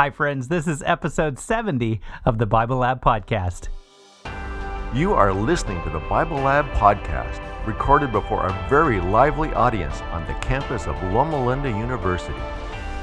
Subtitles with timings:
[0.00, 0.48] Hi, friends.
[0.48, 3.68] This is episode 70 of the Bible Lab Podcast.
[4.94, 10.26] You are listening to the Bible Lab Podcast, recorded before a very lively audience on
[10.26, 12.40] the campus of Loma Linda University.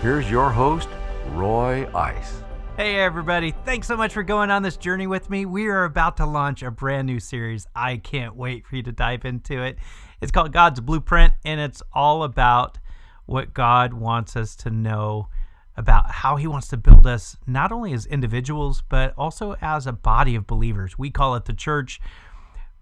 [0.01, 0.89] Here's your host,
[1.33, 2.41] Roy Ice.
[2.77, 3.53] Hey, everybody.
[3.63, 5.45] Thanks so much for going on this journey with me.
[5.45, 7.67] We are about to launch a brand new series.
[7.75, 9.77] I can't wait for you to dive into it.
[10.19, 12.79] It's called God's Blueprint, and it's all about
[13.27, 15.27] what God wants us to know
[15.77, 19.93] about how he wants to build us not only as individuals but also as a
[19.93, 20.97] body of believers.
[20.97, 22.01] We call it the church.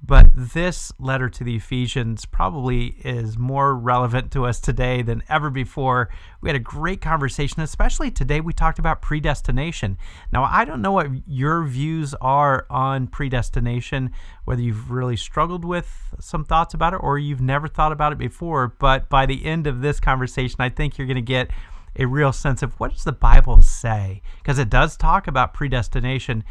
[0.08, 5.50] But this letter to the Ephesians probably is more relevant to us today than ever
[5.50, 6.10] before.
[6.42, 8.40] We had a great conversation, especially today.
[8.40, 9.98] We talked about predestination.
[10.32, 14.12] Now, I don't know what your views are on predestination,
[14.44, 18.20] whether you've really struggled with some thoughts about it or you've never thought about it
[18.20, 18.76] before.
[18.78, 21.50] But by the end of this conversation, I think you're going to get
[21.98, 24.22] a real sense of what does the Bible say?
[24.42, 26.44] Because it does talk about predestination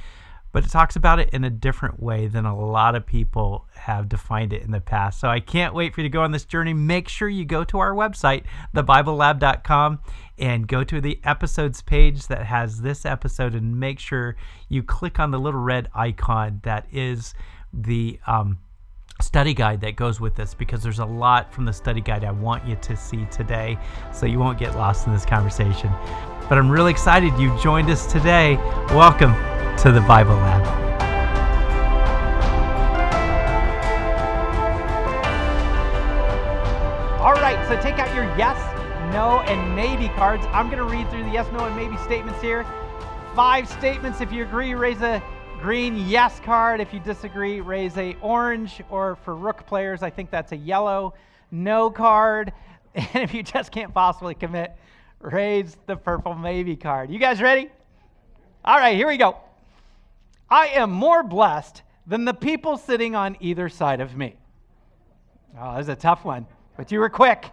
[0.55, 4.09] but it talks about it in a different way than a lot of people have
[4.09, 5.19] defined it in the past.
[5.19, 6.73] So I can't wait for you to go on this journey.
[6.73, 9.99] Make sure you go to our website, thebiblelab.com,
[10.39, 14.37] and go to the episodes page that has this episode and make sure
[14.69, 17.35] you click on the little red icon that is
[17.73, 18.59] the um,
[19.21, 22.33] study guide that goes with this because there's a lot from the study guide I
[22.33, 23.79] want you to see today
[24.13, 25.91] so you won't get lost in this conversation.
[26.49, 28.57] But I'm really excited you joined us today.
[28.89, 29.33] Welcome
[29.79, 30.85] to the Bible Lab.
[37.21, 38.59] All right, so take out your yes,
[39.13, 40.45] no, and maybe cards.
[40.53, 42.67] I'm going to read through the yes, no, and maybe statements here.
[43.35, 44.21] Five statements.
[44.21, 45.23] If you agree, raise a
[45.65, 46.79] green yes card.
[46.79, 51.15] If you disagree, raise a orange, or for rook players, I think that's a yellow
[51.51, 52.53] no card.
[52.95, 54.77] And if you just can't possibly commit,
[55.21, 57.11] raise the purple maybe card.
[57.11, 57.71] You guys ready?
[58.63, 59.39] All right, here we go.
[60.51, 64.37] I am more blessed than the people sitting on either side of me.
[65.59, 67.51] Oh, that's a tough one, but you were quick.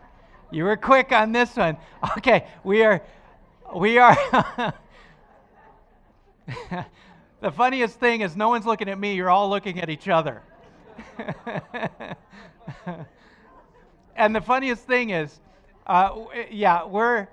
[0.52, 1.78] You were quick on this one.
[2.18, 3.02] Okay, we are,
[3.74, 4.74] we are.
[7.42, 10.44] the funniest thing is no one's looking at me, you're all looking at each other.
[14.16, 15.40] and the funniest thing is,
[15.88, 16.16] uh,
[16.52, 17.28] yeah, we're,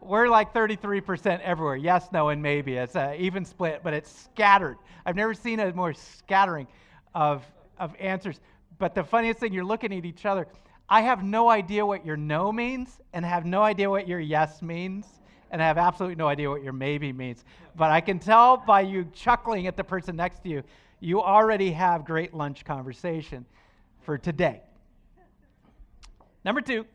[0.00, 1.76] we're like 33% everywhere.
[1.76, 2.74] Yes, no, and maybe.
[2.74, 4.76] It's an even split, but it's scattered.
[5.06, 6.66] I've never seen a more scattering
[7.14, 7.42] of,
[7.78, 8.38] of answers.
[8.78, 10.46] But the funniest thing, you're looking at each other.
[10.90, 14.60] I have no idea what your no means, and have no idea what your yes
[14.60, 15.06] means,
[15.52, 17.44] and I have absolutely no idea what your maybe means.
[17.76, 20.62] But I can tell by you chuckling at the person next to you,
[20.98, 23.44] you already have great lunch conversation
[24.00, 24.62] for today.
[26.44, 26.86] Number two,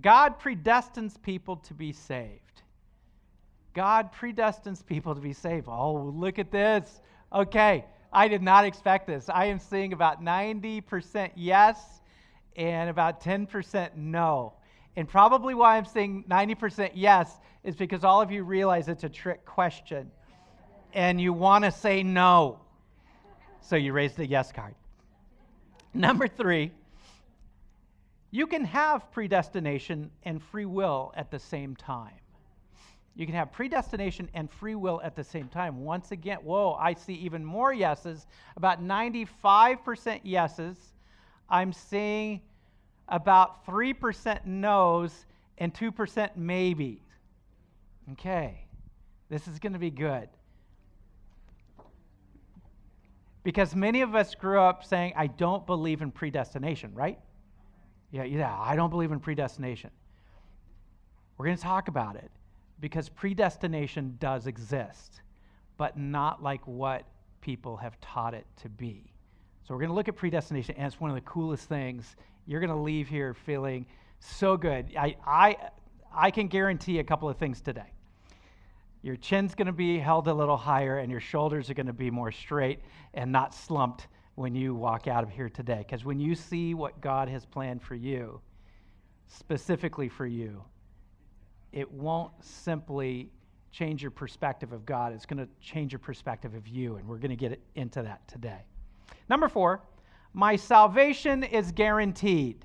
[0.00, 2.62] God predestines people to be saved.
[3.74, 5.66] God predestines people to be saved.
[5.68, 7.02] Oh, look at this.
[7.32, 9.28] Okay, I did not expect this.
[9.28, 12.00] I am seeing about 90% yes
[12.56, 14.54] and about 10% no.
[14.96, 19.08] And probably why I'm saying 90% yes is because all of you realize it's a
[19.08, 20.10] trick question
[20.92, 22.60] and you want to say no.
[23.60, 24.74] So you raise the yes card.
[25.94, 26.72] Number three,
[28.30, 32.14] you can have predestination and free will at the same time.
[33.14, 35.84] You can have predestination and free will at the same time.
[35.84, 38.26] Once again, whoa, I see even more yeses,
[38.56, 40.78] about 95% yeses.
[41.50, 42.40] I'm seeing
[43.12, 45.26] about 3% no's
[45.58, 47.02] and 2% maybe.
[48.12, 48.64] Okay,
[49.28, 50.28] this is going to be good.
[53.44, 57.18] Because many of us grew up saying, I don't believe in predestination, right?
[58.10, 59.90] Yeah, yeah, I don't believe in predestination.
[61.36, 62.30] We're going to talk about it
[62.80, 65.20] because predestination does exist,
[65.76, 67.04] but not like what
[67.40, 69.12] people have taught it to be.
[69.64, 72.16] So we're going to look at predestination, and it's one of the coolest things.
[72.46, 73.86] You're going to leave here feeling
[74.18, 74.94] so good.
[74.98, 75.56] I, I,
[76.14, 77.90] I can guarantee a couple of things today.
[79.02, 81.92] Your chin's going to be held a little higher, and your shoulders are going to
[81.92, 82.80] be more straight
[83.14, 84.06] and not slumped
[84.36, 85.78] when you walk out of here today.
[85.78, 88.40] Because when you see what God has planned for you,
[89.26, 90.62] specifically for you,
[91.72, 93.30] it won't simply
[93.72, 95.12] change your perspective of God.
[95.12, 96.96] It's going to change your perspective of you.
[96.96, 98.60] And we're going to get into that today.
[99.28, 99.82] Number four,
[100.32, 102.64] my salvation is guaranteed.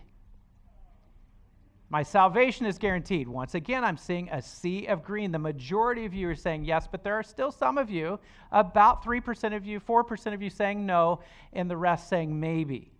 [1.89, 3.29] My salvation is guaranteed.
[3.29, 5.31] Once again, I'm seeing a sea of green.
[5.31, 8.19] The majority of you are saying yes, but there are still some of you,
[8.51, 11.21] about 3% of you, 4% of you saying no,
[11.53, 12.91] and the rest saying maybe.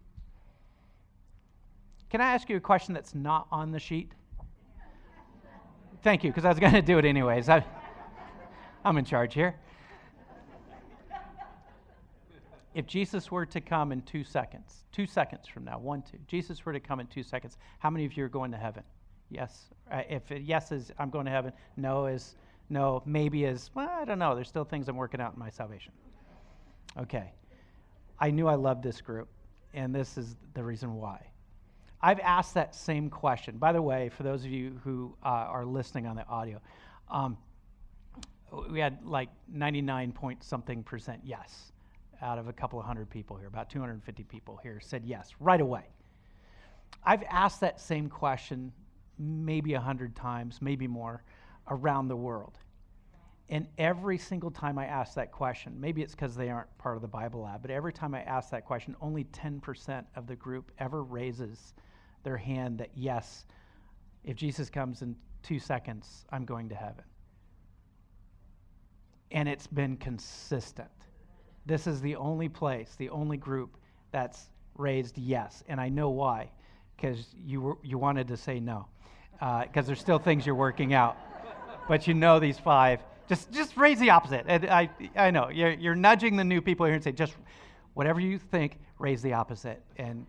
[2.09, 4.13] Can I ask you a question that's not on the sheet?
[6.01, 7.49] Thank you, because I was going to do it anyways.
[7.49, 7.65] I,
[8.85, 9.55] I'm in charge here.
[12.77, 16.63] If Jesus were to come in two seconds, two seconds from now, one, two, Jesus
[16.63, 18.83] were to come in two seconds, how many of you are going to heaven?
[19.31, 19.71] Yes.
[19.91, 22.35] Uh, if yes is I'm going to heaven, no is
[22.69, 24.35] no, maybe is, well, I don't know.
[24.35, 25.91] There's still things I'm working out in my salvation.
[26.99, 27.31] Okay.
[28.19, 29.27] I knew I loved this group,
[29.73, 31.25] and this is the reason why.
[31.99, 33.57] I've asked that same question.
[33.57, 36.61] By the way, for those of you who uh, are listening on the audio,
[37.09, 37.37] um,
[38.69, 41.71] we had like 99 point something percent yes
[42.21, 45.61] out of a couple of hundred people here, about 250 people here said yes right
[45.61, 45.83] away.
[47.03, 48.71] I've asked that same question
[49.19, 51.23] maybe a hundred times, maybe more,
[51.69, 52.59] around the world.
[53.49, 57.01] And every single time I ask that question, maybe it's because they aren't part of
[57.01, 60.71] the Bible lab, but every time I ask that question, only 10% of the group
[60.79, 61.73] ever raises
[62.23, 63.45] their hand that, yes,
[64.25, 67.05] if Jesus comes in two seconds, I'm going to heaven.
[69.31, 70.89] And it's been consistent.
[71.67, 73.77] This is the only place, the only group
[74.11, 75.63] that's raised yes.
[75.67, 76.49] And I know why,
[76.95, 78.87] because you, you wanted to say no,
[79.33, 81.17] because uh, there's still things you're working out.
[81.87, 84.45] but you know these five just, just raise the opposite.
[84.47, 87.35] And I, I know you're, you're nudging the new people here and say, just
[87.93, 90.25] whatever you think, raise the opposite, and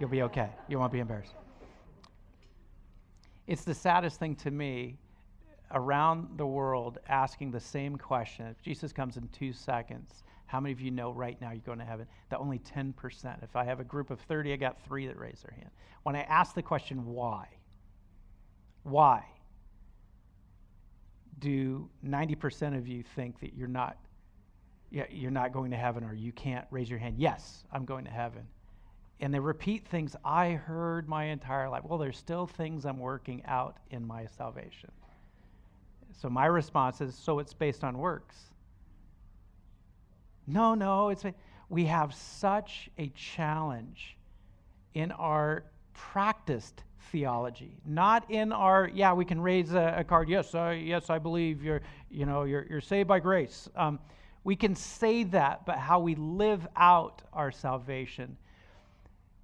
[0.00, 0.50] you'll be okay.
[0.68, 1.34] You won't be embarrassed.
[3.46, 4.98] It's the saddest thing to me
[5.70, 8.46] around the world asking the same question.
[8.46, 11.78] If Jesus comes in two seconds, how many of you know right now you're going
[11.78, 12.06] to heaven?
[12.28, 13.42] That only 10%.
[13.42, 15.70] If I have a group of 30, I got three that raise their hand.
[16.02, 17.48] When I ask the question, why?
[18.82, 19.24] Why?
[21.42, 23.98] do 90% of you think that you're not
[25.10, 28.10] you're not going to heaven or you can't raise your hand yes i'm going to
[28.10, 28.46] heaven
[29.20, 33.42] and they repeat things i heard my entire life well there's still things i'm working
[33.46, 34.90] out in my salvation
[36.12, 38.51] so my response is so it's based on works
[40.46, 41.24] no no it's
[41.68, 44.16] we have such a challenge
[44.94, 50.54] in our practiced theology, not in our yeah we can raise a, a card yes
[50.54, 53.68] I, yes I believe you're you know you're, you're saved by grace.
[53.76, 53.98] Um,
[54.44, 58.36] we can say that, but how we live out our salvation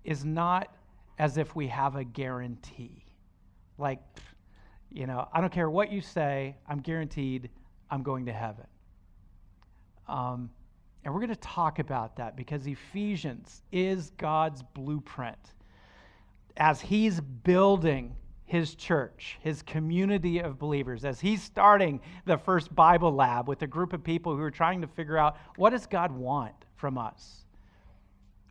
[0.05, 0.75] is not
[1.19, 3.05] as if we have a guarantee.
[3.77, 4.01] Like,
[4.93, 7.49] you know, I don't care what you say, I'm guaranteed
[7.91, 8.67] I'm going to heaven.
[10.09, 10.51] Um,
[11.05, 15.55] and we're going to talk about that because Ephesians is God's blueprint
[16.57, 18.15] as he's building
[18.45, 23.67] his church, his community of believers, as he's starting the first Bible lab with a
[23.67, 27.45] group of people who are trying to figure out what does God want from us?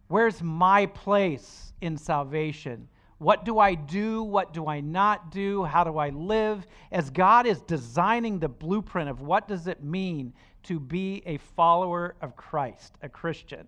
[0.07, 2.87] Where's my place in salvation?
[3.17, 4.21] What do I do?
[4.21, 5.63] What do I not do?
[5.63, 6.67] How do I live?
[6.91, 10.33] As God is designing the blueprint of what does it mean
[10.67, 13.67] to be a follower of Christ, a Christian.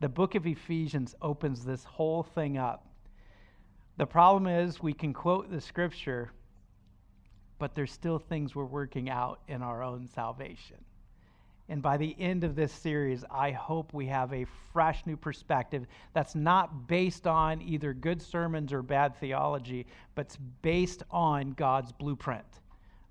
[0.00, 2.88] The book of Ephesians opens this whole thing up
[3.98, 6.30] the problem is we can quote the scripture,
[7.58, 10.76] but there's still things we're working out in our own salvation.
[11.68, 15.84] And by the end of this series, I hope we have a fresh new perspective
[16.14, 19.84] that's not based on either good sermons or bad theology,
[20.14, 22.46] but it's based on God's blueprint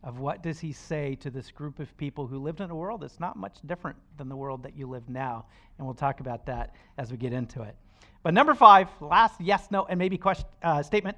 [0.03, 3.01] of what does he say to this group of people who lived in a world
[3.01, 5.45] that's not much different than the world that you live now.
[5.77, 7.75] And we'll talk about that as we get into it.
[8.23, 11.17] But number five, last yes, no, and maybe question uh, statement.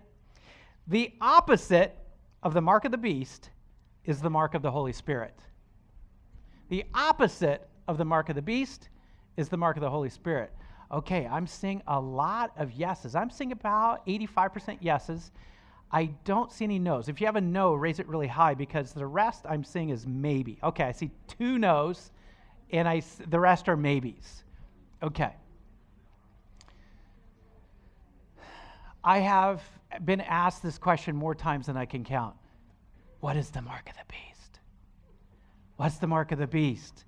[0.87, 1.95] The opposite
[2.41, 3.49] of the mark of the beast
[4.05, 5.37] is the mark of the Holy Spirit.
[6.69, 8.89] The opposite of the mark of the beast
[9.37, 10.51] is the mark of the Holy Spirit.
[10.91, 13.15] Okay, I'm seeing a lot of yeses.
[13.15, 15.31] I'm seeing about 85% yeses.
[15.91, 17.09] I don't see any no's.
[17.09, 20.05] If you have a no, raise it really high because the rest I'm seeing is
[20.05, 20.59] maybe.
[20.63, 22.11] Okay, I see two no's
[22.71, 24.43] and I, the rest are maybes.
[25.01, 25.33] Okay.
[29.03, 29.63] I have
[30.05, 32.35] been asked this question more times than I can count.
[33.21, 34.59] What is the mark of the beast?
[35.77, 37.05] What's the mark of the beast?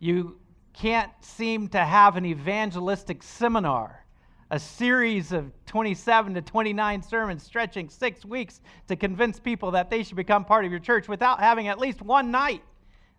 [0.00, 0.38] You
[0.72, 4.04] can't seem to have an evangelistic seminar,
[4.50, 10.02] a series of 27 to 29 sermons stretching six weeks to convince people that they
[10.02, 12.62] should become part of your church without having at least one night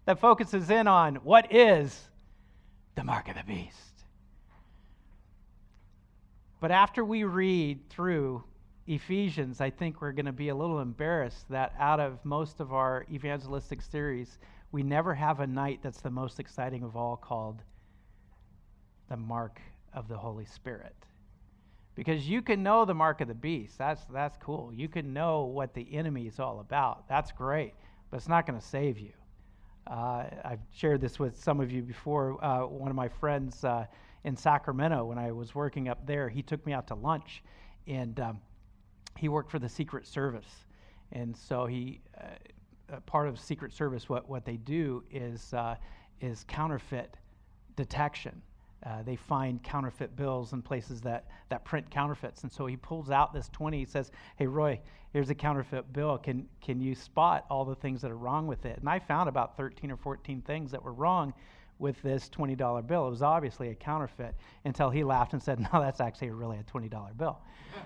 [0.05, 2.09] that focuses in on what is
[2.95, 3.77] the mark of the beast.
[6.59, 8.43] But after we read through
[8.88, 12.73] Ephesians, I think we're going to be a little embarrassed that out of most of
[12.73, 14.38] our evangelistic series,
[14.71, 17.61] we never have a night that's the most exciting of all called
[19.09, 19.61] the mark
[19.93, 20.95] of the Holy Spirit.
[21.95, 23.77] Because you can know the mark of the beast.
[23.77, 24.71] That's, that's cool.
[24.74, 27.07] You can know what the enemy is all about.
[27.10, 27.74] That's great.
[28.10, 29.12] But it's not going to save you.
[29.88, 32.43] Uh, I've shared this with some of you before.
[32.43, 33.86] Uh, one of my friends uh,
[34.24, 37.43] in Sacramento, when I was working up there, he took me out to lunch,
[37.88, 38.39] and um,
[39.17, 40.65] he worked for the Secret Service.
[41.12, 45.75] And so he, uh, part of Secret Service, what, what they do is, uh,
[46.21, 47.17] is counterfeit
[47.75, 48.41] detection.
[48.83, 52.41] Uh, they find counterfeit bills in places that, that print counterfeits.
[52.41, 53.77] And so he pulls out this 20.
[53.77, 54.79] He says, Hey, Roy,
[55.13, 56.17] here's a counterfeit bill.
[56.17, 58.79] Can, can you spot all the things that are wrong with it?
[58.79, 61.33] And I found about 13 or 14 things that were wrong
[61.77, 63.07] with this $20 bill.
[63.07, 64.35] It was obviously a counterfeit
[64.65, 67.38] until he laughed and said, No, that's actually really a $20 bill.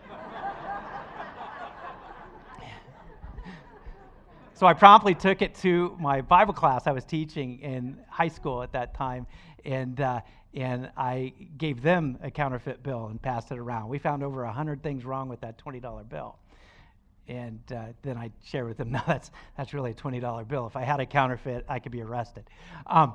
[4.54, 8.64] so I promptly took it to my Bible class I was teaching in high school
[8.64, 9.28] at that time.
[9.66, 10.22] And, uh,
[10.56, 13.90] and I gave them a counterfeit bill and passed it around.
[13.90, 16.38] We found over 100 things wrong with that $20 bill.
[17.28, 20.66] And uh, then I shared with them, no, that's, that's really a $20 bill.
[20.66, 22.46] If I had a counterfeit, I could be arrested.
[22.88, 23.14] Um,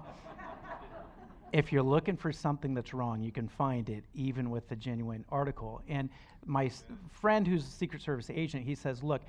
[1.53, 5.25] if you're looking for something that's wrong, you can find it even with the genuine
[5.31, 5.83] article.
[5.89, 6.11] And
[6.45, 9.23] my s- friend who's a Secret Service agent, he says, look,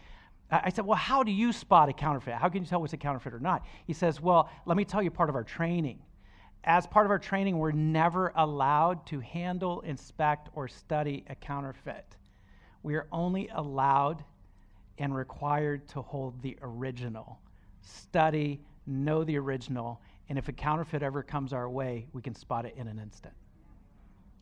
[0.51, 2.35] I I said, well, how do you spot a counterfeit?
[2.35, 3.65] How can you tell what's a counterfeit or not?
[3.87, 5.99] He says, well, let me tell you part of our training
[6.63, 12.05] as part of our training, we're never allowed to handle, inspect, or study a counterfeit.
[12.83, 14.23] We are only allowed
[14.97, 17.39] and required to hold the original,
[17.81, 22.65] study, know the original, and if a counterfeit ever comes our way, we can spot
[22.65, 23.33] it in an instant.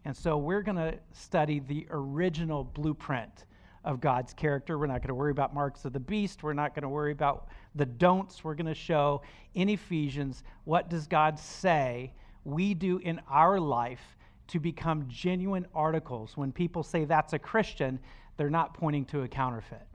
[0.05, 3.45] And so we're going to study the original blueprint
[3.83, 4.77] of God's character.
[4.77, 6.43] We're not going to worry about marks of the beast.
[6.43, 8.43] We're not going to worry about the don'ts.
[8.43, 9.21] We're going to show
[9.53, 14.17] in Ephesians what does God say we do in our life
[14.47, 16.35] to become genuine articles.
[16.35, 17.99] When people say that's a Christian,
[18.37, 19.85] they're not pointing to a counterfeit.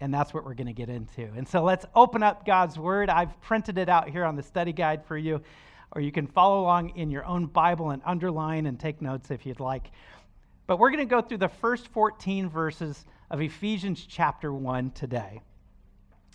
[0.00, 1.22] And that's what we're going to get into.
[1.36, 3.10] And so let's open up God's Word.
[3.10, 5.40] I've printed it out here on the study guide for you,
[5.92, 9.44] or you can follow along in your own Bible and underline and take notes if
[9.44, 9.90] you'd like.
[10.68, 15.40] But we're going to go through the first 14 verses of Ephesians chapter 1 today.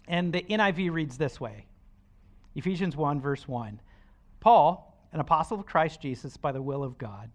[0.08, 1.68] And the NIV reads this way
[2.56, 3.80] Ephesians 1, verse 1.
[4.40, 7.30] Paul, an apostle of Christ Jesus by the will of God,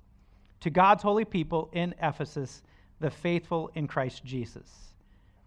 [0.58, 2.64] to God's holy people in Ephesus,
[2.98, 4.68] the faithful in Christ Jesus.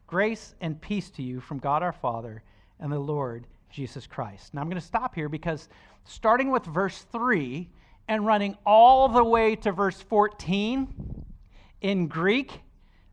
[0.08, 2.43] Grace and peace to you from God our Father
[2.79, 4.53] and the Lord Jesus Christ.
[4.53, 5.67] Now I'm going to stop here because
[6.05, 7.70] starting with verse 3
[8.08, 11.25] and running all the way to verse 14
[11.81, 12.61] in Greek,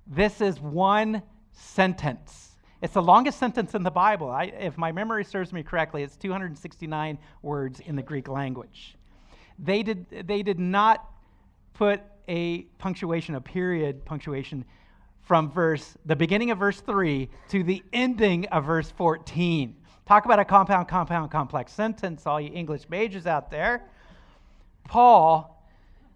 [0.06, 1.22] this is one
[1.52, 2.56] sentence.
[2.80, 4.30] It's the longest sentence in the Bible.
[4.30, 8.94] I, if my memory serves me correctly, it's 269 words in the Greek language.
[9.58, 11.04] They did, they did not
[11.74, 14.64] put a punctuation, a period punctuation
[15.22, 19.74] from verse the beginning of verse 3 to the ending of verse 14.
[20.06, 23.82] Talk about a compound, compound, complex sentence, all you English majors out there.
[24.84, 25.66] Paul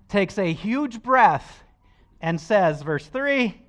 [0.09, 1.63] takes a huge breath
[2.23, 3.61] and says, verse 3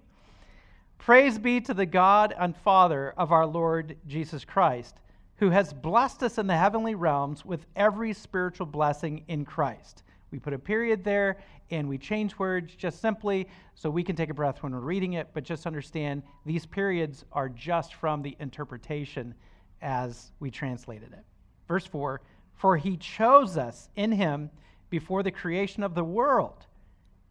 [1.00, 4.96] Praise be to the God and Father of our Lord Jesus Christ,
[5.38, 10.04] who has blessed us in the heavenly realms with every spiritual blessing in Christ.
[10.32, 11.38] We put a period there
[11.72, 15.14] and we change words just simply so we can take a breath when we're reading
[15.14, 19.34] it, but just understand these periods are just from the interpretation
[19.82, 21.26] as we translated it.
[21.68, 22.22] Verse 4
[22.56, 24.50] For he chose us in him
[24.90, 26.66] before the creation of the world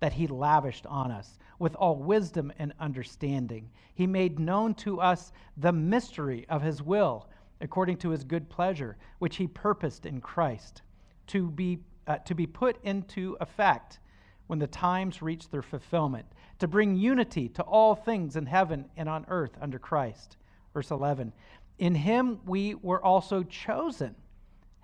[0.00, 3.70] that he lavished on us with all wisdom and understanding.
[3.94, 7.28] He made known to us the mystery of his will,
[7.60, 10.82] according to his good pleasure, which he purposed in Christ,
[11.28, 13.98] to be, uh, to be put into effect
[14.46, 16.26] when the times reach their fulfillment,
[16.58, 20.38] to bring unity to all things in heaven and on earth under Christ.
[20.72, 21.32] Verse 11
[21.78, 24.14] In him we were also chosen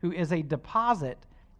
[0.00, 1.18] who is a deposit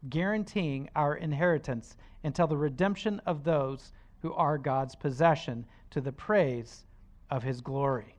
[0.08, 3.92] guaranteeing our inheritance until the redemption of those
[4.22, 6.84] who are God's possession to the praise
[7.30, 8.14] of his glory.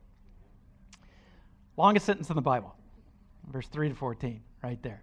[1.76, 2.74] Longest sentence in the Bible,
[3.50, 5.02] verse 3 to 14, right there.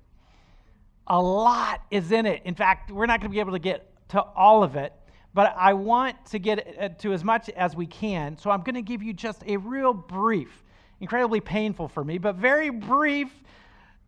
[1.07, 2.41] A lot is in it.
[2.45, 4.93] In fact, we're not going to be able to get to all of it,
[5.33, 8.37] but I want to get uh, to as much as we can.
[8.37, 10.63] So I'm going to give you just a real brief,
[10.99, 13.29] incredibly painful for me, but very brief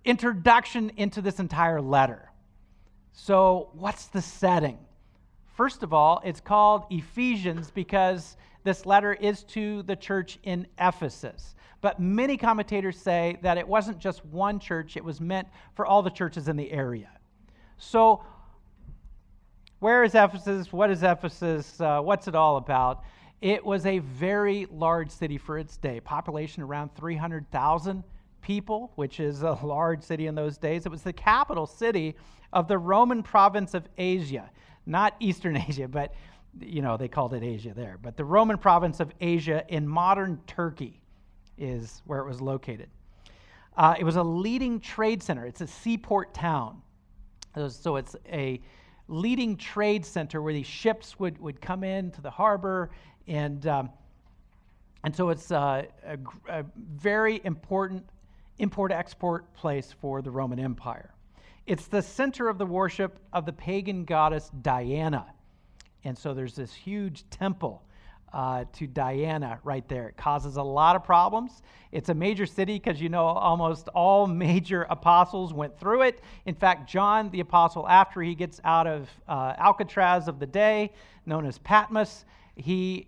[0.06, 2.32] introduction into this entire letter.
[3.12, 4.77] So, what's the setting?
[5.56, 11.56] First of all, it's called Ephesians because this letter is to the church in Ephesus.
[11.82, 16.01] But many commentators say that it wasn't just one church, it was meant for all
[16.01, 17.10] the churches in the area.
[17.77, 18.24] So,
[19.79, 20.74] where is Ephesus?
[20.74, 21.79] What is Ephesus?
[21.79, 23.03] Uh, what's it all about?
[23.41, 28.03] It was a very large city for its day, population around 300,000
[28.41, 30.86] people, which is a large city in those days.
[30.86, 32.15] It was the capital city
[32.53, 34.50] of the Roman province of Asia,
[34.86, 36.13] not Eastern Asia, but
[36.60, 37.98] you know, they called it Asia there.
[38.01, 41.00] But the Roman province of Asia in modern Turkey
[41.58, 42.89] is where it was located.
[43.77, 45.46] Uh, it was a leading trade center.
[45.46, 46.81] It's a seaport town.
[47.67, 48.62] So it's a
[49.08, 52.91] leading trade center where these ships would, would come in to the harbor.
[53.27, 53.89] And, um,
[55.03, 56.17] and so it's uh, a,
[56.50, 58.05] a very important
[58.60, 61.13] import export place for the Roman Empire.
[61.66, 65.25] It's the center of the worship of the pagan goddess Diana.
[66.04, 67.84] And so there's this huge temple
[68.34, 70.10] uh, to Diana right there.
[70.10, 71.62] It causes a lot of problems.
[71.92, 76.22] It's a major city because you know almost all major apostles went through it.
[76.46, 80.92] In fact, John the apostle, after he gets out of uh, Alcatraz of the day,
[81.25, 82.25] known as Patmos,
[82.56, 83.08] he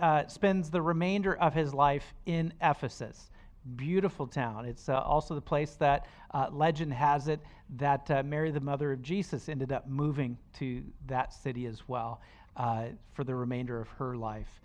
[0.00, 3.30] uh, spends the remainder of his life in Ephesus.
[3.76, 4.66] Beautiful town.
[4.66, 7.40] It's uh, also the place that uh, legend has it
[7.76, 12.20] that uh, Mary, the mother of Jesus, ended up moving to that city as well
[12.56, 14.60] uh, for the remainder of her life.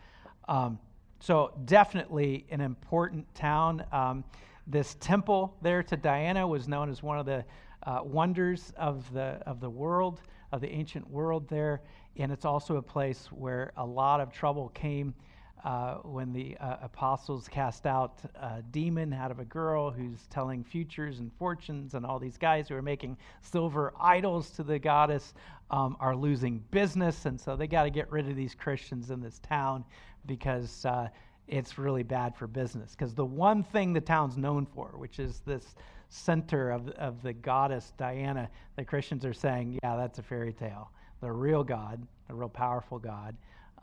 [0.49, 0.79] Um,
[1.21, 3.85] so, definitely an important town.
[3.91, 4.23] Um,
[4.67, 7.45] this temple there to Diana was known as one of the
[7.83, 11.81] uh, wonders of the, of the world, of the ancient world there.
[12.17, 15.13] And it's also a place where a lot of trouble came
[15.63, 20.63] uh, when the uh, apostles cast out a demon out of a girl who's telling
[20.63, 25.33] futures and fortunes, and all these guys who are making silver idols to the goddess
[25.71, 27.25] um, are losing business.
[27.25, 29.83] And so they got to get rid of these Christians in this town
[30.25, 31.09] because uh,
[31.47, 32.91] it's really bad for business.
[32.91, 35.75] Because the one thing the town's known for, which is this
[36.09, 40.91] center of, of the goddess Diana, the Christians are saying, yeah, that's a fairy tale.
[41.21, 43.35] The real God, the real powerful God,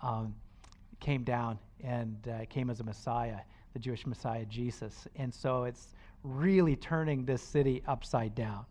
[0.02, 0.34] um,
[1.00, 3.38] came down and uh, came as a Messiah,
[3.72, 5.06] the Jewish Messiah, Jesus.
[5.16, 8.64] And so it's really turning this city upside down.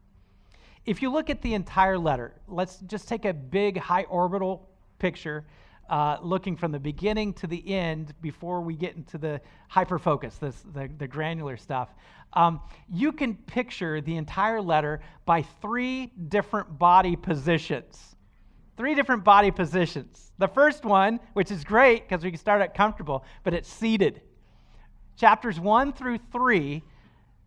[0.86, 5.46] If you look at the entire letter, let's just take a big high orbital picture,
[5.90, 10.38] uh, looking from the beginning to the end before we get into the hyper focus,
[10.38, 11.90] the, the granular stuff.
[12.34, 18.15] Um, you can picture the entire letter by three different body positions
[18.78, 20.32] three different body positions.
[20.38, 24.22] The first one, which is great because we can start out comfortable, but it's seated.
[25.18, 26.84] Chapters one through three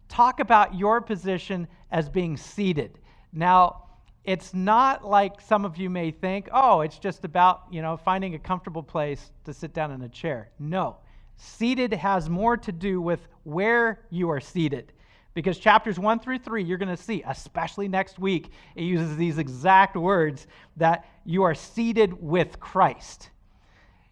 [0.09, 2.99] talk about your position as being seated.
[3.33, 3.85] Now,
[4.25, 8.35] it's not like some of you may think, oh, it's just about, you know, finding
[8.35, 10.51] a comfortable place to sit down in a chair.
[10.59, 10.97] No.
[11.37, 14.93] Seated has more to do with where you are seated.
[15.39, 19.39] Because chapters 1 through 3, you're going to see, especially next week, it uses these
[19.39, 20.49] exact words
[20.79, 23.31] that you are seated with Christ.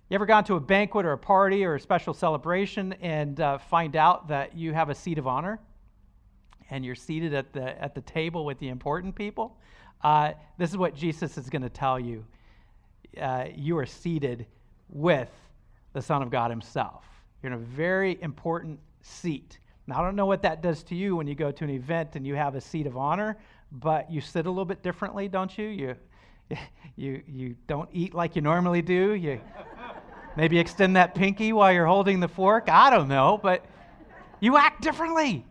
[0.08, 3.58] You ever gone to a banquet or a party or a special celebration and uh,
[3.58, 5.58] find out that you have a seat of honor
[6.70, 9.56] and you're seated at the, at the table with the important people?
[10.04, 12.24] Uh, this is what Jesus is going to tell you.
[13.20, 14.46] Uh, you are seated
[14.88, 15.32] with
[15.92, 17.04] the Son of God Himself.
[17.42, 19.58] You're in a very important seat.
[19.86, 22.16] Now, I don't know what that does to you when you go to an event
[22.16, 23.36] and you have a seat of honor,
[23.70, 25.66] but you sit a little bit differently, don't you?
[25.66, 25.96] You,
[26.96, 29.12] you, you don't eat like you normally do.
[29.12, 29.40] You
[30.36, 32.68] maybe extend that pinky while you're holding the fork.
[32.68, 33.64] I don't know, but
[34.40, 35.46] you act differently.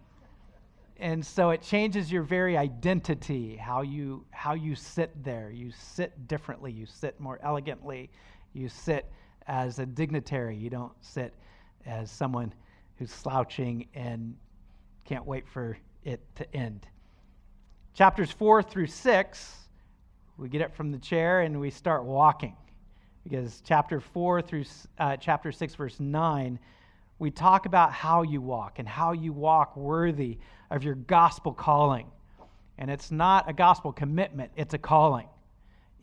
[0.98, 5.50] And so it changes your very identity, how you, how you sit there.
[5.50, 8.10] You sit differently, you sit more elegantly,
[8.54, 9.06] you sit
[9.48, 11.34] as a dignitary, you don't sit
[11.86, 12.54] as someone
[12.98, 14.36] who's slouching and
[15.06, 16.88] can't wait for it to end.
[17.94, 19.56] Chapters 4 through 6,
[20.38, 22.56] we get up from the chair and we start walking.
[23.24, 24.66] Because chapter 4 through
[25.00, 26.60] uh, chapter 6, verse 9,
[27.18, 30.38] we talk about how you walk and how you walk worthy
[30.70, 32.08] of your gospel calling.
[32.78, 35.28] And it's not a gospel commitment, it's a calling.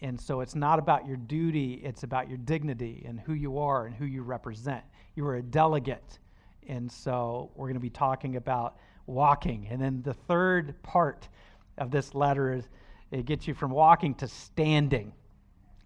[0.01, 3.87] And so it's not about your duty, it's about your dignity and who you are
[3.87, 4.83] and who you represent.
[5.15, 6.19] You are a delegate.
[6.69, 9.67] And so we're going to be talking about walking.
[9.71, 11.29] And then the third part
[11.79, 12.69] of this letter is
[13.11, 15.13] it gets you from walking to standing.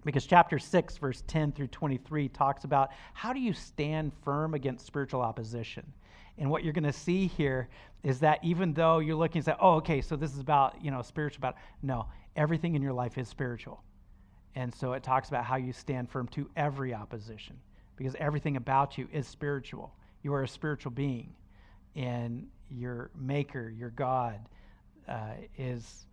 [0.05, 4.87] Because chapter 6, verse 10 through 23 talks about how do you stand firm against
[4.87, 5.85] spiritual opposition.
[6.39, 7.69] And what you're going to see here
[8.05, 10.91] is that even though you're looking and say, oh, okay, so this is about, you
[10.91, 13.83] know, spiritual about, no, everything in your life is spiritual.
[14.55, 17.57] And so it talks about how you stand firm to every opposition
[17.97, 19.93] because everything about you is spiritual.
[20.23, 21.35] You are a spiritual being,
[21.95, 24.41] and your maker, your God,
[25.09, 26.07] uh, is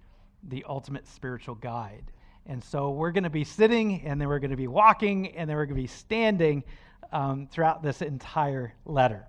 [0.50, 2.04] the ultimate spiritual guide.
[2.46, 5.50] And so we're going to be sitting, and then we're going to be walking, and
[5.50, 6.64] then we're going to be standing
[7.12, 9.26] um, throughout this entire letter.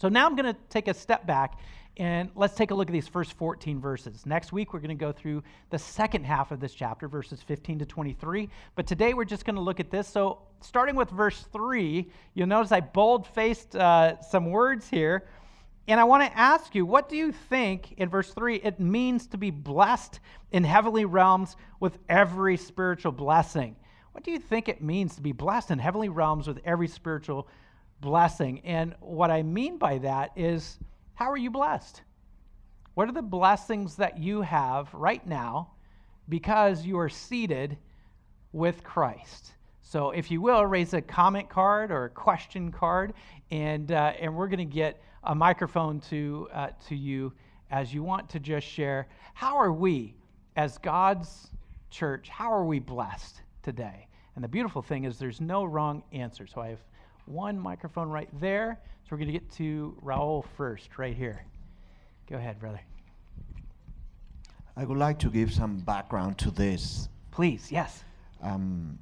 [0.00, 1.58] So now I'm going to take a step back
[1.98, 4.24] and let's take a look at these first 14 verses.
[4.24, 7.80] Next week, we're going to go through the second half of this chapter, verses 15
[7.80, 8.48] to 23.
[8.76, 10.06] But today, we're just going to look at this.
[10.06, 15.26] So, starting with verse 3, you'll notice I bold faced uh, some words here.
[15.88, 19.26] And I want to ask you, what do you think in verse 3 it means
[19.28, 20.20] to be blessed
[20.52, 23.74] in heavenly realms with every spiritual blessing?
[24.12, 27.48] What do you think it means to be blessed in heavenly realms with every spiritual
[28.00, 28.60] blessing?
[28.64, 30.78] And what I mean by that is,
[31.18, 32.02] how are you blessed?
[32.94, 35.72] What are the blessings that you have right now
[36.28, 37.76] because you are seated
[38.52, 39.50] with Christ?
[39.82, 43.14] So, if you will, raise a comment card or a question card,
[43.50, 47.32] and, uh, and we're going to get a microphone to, uh, to you
[47.72, 49.08] as you want to just share.
[49.34, 50.14] How are we,
[50.54, 51.48] as God's
[51.90, 54.06] church, how are we blessed today?
[54.36, 56.46] And the beautiful thing is there's no wrong answer.
[56.46, 56.84] So, I have
[57.24, 58.78] one microphone right there.
[59.08, 61.42] So we're going to get to Raul first, right here.
[62.28, 62.80] Go ahead, brother.
[64.76, 67.08] I would like to give some background to this.
[67.30, 68.04] Please, yes.
[68.42, 68.98] Um,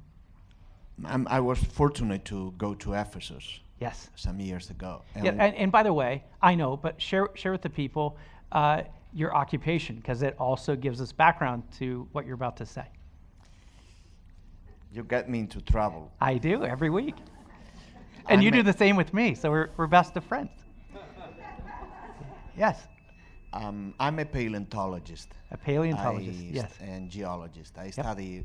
[1.05, 3.59] i was fortunate to go to Ephesus.
[3.81, 4.09] Yes.
[4.15, 5.01] Some years ago.
[5.13, 8.17] And yeah, and, and, by the way, I know, but share share with the people
[8.53, 12.85] uh, your occupation because it also gives us background to what you're about to say.
[14.93, 16.13] You get me into trouble.
[16.21, 17.15] I do every week.
[18.29, 20.51] And I'm you do the same with me, so we're, we're best of friends.
[22.57, 22.87] yes.
[23.53, 25.29] Um, I'm a paleontologist.
[25.51, 26.73] A paleontologist, I yes.
[26.81, 27.77] And geologist.
[27.77, 27.93] I yep.
[27.93, 28.43] study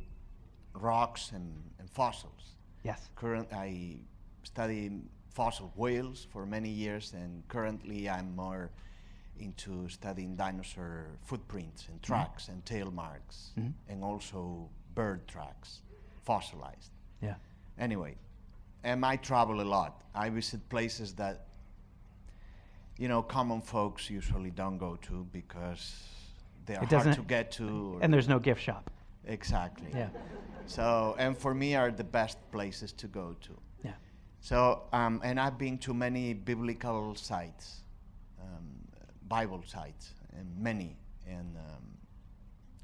[0.74, 2.54] rocks and, and, fossils.
[2.84, 3.10] Yes.
[3.16, 3.96] Current, I
[4.44, 4.90] study
[5.30, 8.70] fossil whales for many years, and currently I'm more
[9.38, 12.12] into studying dinosaur footprints and mm-hmm.
[12.12, 12.52] tracks mm-hmm.
[12.52, 13.70] and tail marks, mm-hmm.
[13.88, 15.82] and also bird tracks,
[16.22, 16.92] fossilized.
[17.20, 17.34] Yeah.
[17.78, 18.16] Anyway,
[18.84, 20.02] and I travel a lot.
[20.14, 21.46] I visit places that,
[22.98, 26.02] you know, common folks usually don't go to because
[26.66, 27.98] they are hard to get to.
[28.02, 28.90] And there's no gift shop.
[29.26, 29.88] Exactly.
[29.94, 30.08] Yeah.
[30.66, 33.52] So, and for me, are the best places to go to.
[33.84, 33.92] Yeah.
[34.40, 37.82] So, um, and I've been to many biblical sites,
[38.40, 38.66] um,
[39.28, 40.96] Bible sites, and many,
[41.28, 41.98] and um,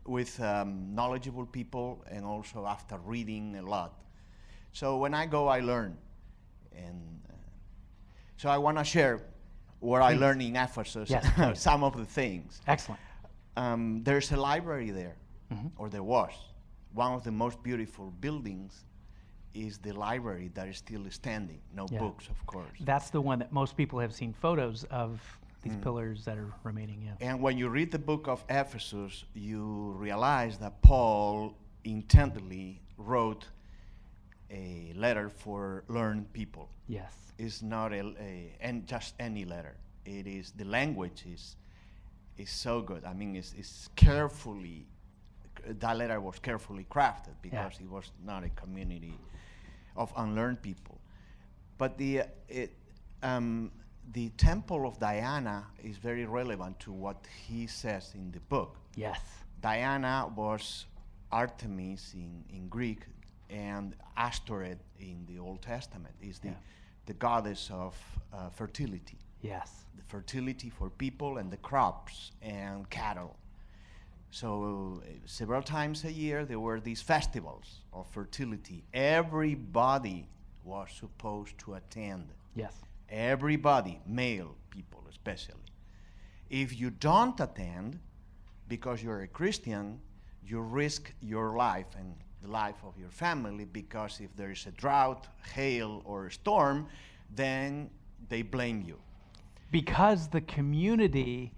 [0.07, 3.95] with um, knowledgeable people, and also after reading a lot.
[4.79, 5.97] So when I go, I learn.
[6.73, 7.33] And uh,
[8.37, 9.21] so I want to share
[9.81, 10.15] what Please.
[10.15, 12.61] I learned in Ephesus, yes, some of the things.
[12.69, 13.01] Excellent.
[13.57, 15.17] Um, there's a library there,
[15.53, 15.67] mm-hmm.
[15.79, 16.31] or there was.
[16.93, 18.85] One of the most beautiful buildings
[19.53, 21.61] is the library that is still standing.
[21.75, 21.99] No yeah.
[21.99, 22.79] books, of course.
[22.83, 25.21] That's the one that most people have seen photos of
[25.63, 25.83] these mm.
[25.83, 27.03] pillars that are remaining.
[27.03, 27.29] Yeah.
[27.29, 33.49] And when you read the book of Ephesus, you realize that Paul intently wrote
[34.51, 36.69] a letter for learned people.
[36.87, 37.13] Yes.
[37.39, 39.77] It's not a, a and just any letter.
[40.05, 41.57] It is the language is
[42.37, 43.05] is so good.
[43.05, 44.87] I mean, it's, it's carefully
[45.67, 47.87] that letter was carefully crafted because yeah.
[47.87, 49.19] it was not a community
[49.97, 50.99] of unlearned people.
[51.77, 52.75] But the it,
[53.23, 53.71] um,
[54.13, 58.77] the temple of Diana is very relevant to what he says in the book.
[58.95, 59.21] Yes.
[59.61, 60.87] Diana was
[61.31, 63.01] Artemis in, in Greek,
[63.51, 66.55] and Ashtoreth in the Old Testament is the, yeah.
[67.07, 67.97] the goddess of
[68.33, 69.19] uh, fertility.
[69.41, 69.85] Yes.
[69.97, 73.37] The fertility for people and the crops and cattle.
[74.31, 78.85] So uh, several times a year there were these festivals of fertility.
[78.93, 80.29] Everybody
[80.65, 82.29] was supposed to attend.
[82.55, 82.75] Yes.
[83.09, 85.55] Everybody, male people especially.
[86.51, 87.99] If you don't attend
[88.69, 90.01] because you're a Christian,
[90.45, 94.71] you risk your life and the life of your family because if there is a
[94.73, 96.89] drought, hail, or a storm,
[97.35, 97.91] then
[98.29, 98.99] they blame you.
[99.71, 101.53] Because the community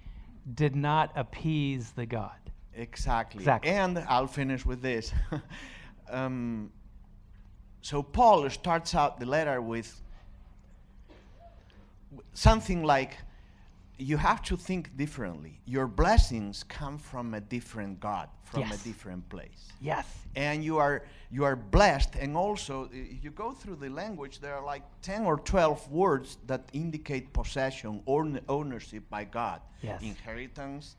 [0.55, 2.33] did not appease the God.
[2.75, 3.41] Exactly.
[3.41, 3.71] Exactly.
[3.71, 5.13] And I'll finish with this.
[6.11, 6.73] um,
[7.83, 10.01] so Paul starts out the letter with
[12.35, 13.17] something like
[14.01, 15.61] you have to think differently.
[15.67, 18.81] Your blessings come from a different God, from Yes.
[18.81, 19.73] a different place.
[19.81, 20.07] Yes.
[20.35, 24.55] And you are you are blessed and also if you go through the language there
[24.55, 29.61] are like 10 or 12 words that indicate possession or ownership by God.
[29.83, 30.03] Yes.
[30.03, 30.97] Inheritance,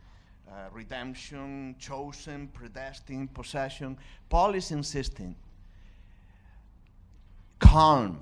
[0.48, 3.98] uh, redemption, chosen, predestined, possession.
[4.30, 5.36] Paul is insisting
[7.60, 8.22] calm,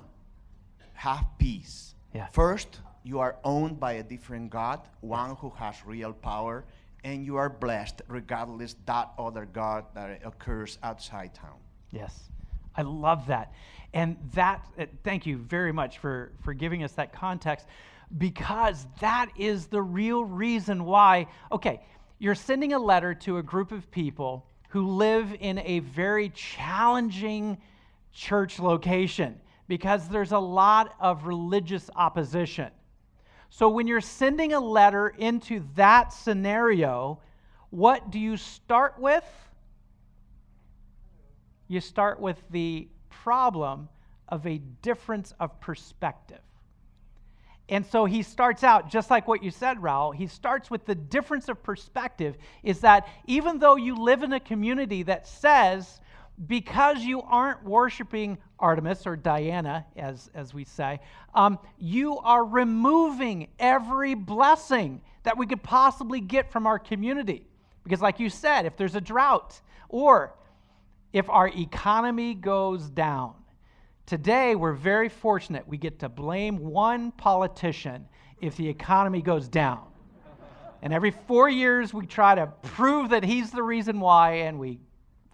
[0.94, 1.94] have peace.
[2.14, 2.26] Yeah.
[2.32, 6.64] First, you are owned by a different God, one who has real power,
[7.04, 11.56] and you are blessed regardless that other God that occurs outside town.
[11.90, 12.28] Yes.
[12.76, 13.52] I love that.
[13.92, 17.66] And that, uh, thank you very much for, for giving us that context
[18.18, 21.80] because that is the real reason why, okay,
[22.18, 27.58] you're sending a letter to a group of people who live in a very challenging
[28.12, 32.70] church location because there's a lot of religious opposition.
[33.50, 37.20] So when you're sending a letter into that scenario,
[37.70, 39.24] what do you start with?
[41.68, 43.88] You start with the problem
[44.28, 46.40] of a difference of perspective.
[47.68, 50.14] And so he starts out just like what you said, Raul.
[50.14, 54.40] He starts with the difference of perspective is that even though you live in a
[54.40, 56.00] community that says,
[56.46, 61.00] because you aren't worshiping Artemis or Diana, as, as we say,
[61.34, 67.46] um, you are removing every blessing that we could possibly get from our community.
[67.84, 70.34] Because, like you said, if there's a drought or
[71.12, 73.34] if our economy goes down,
[74.10, 78.08] Today, we're very fortunate we get to blame one politician
[78.40, 79.86] if the economy goes down.
[80.82, 84.80] And every four years, we try to prove that he's the reason why, and we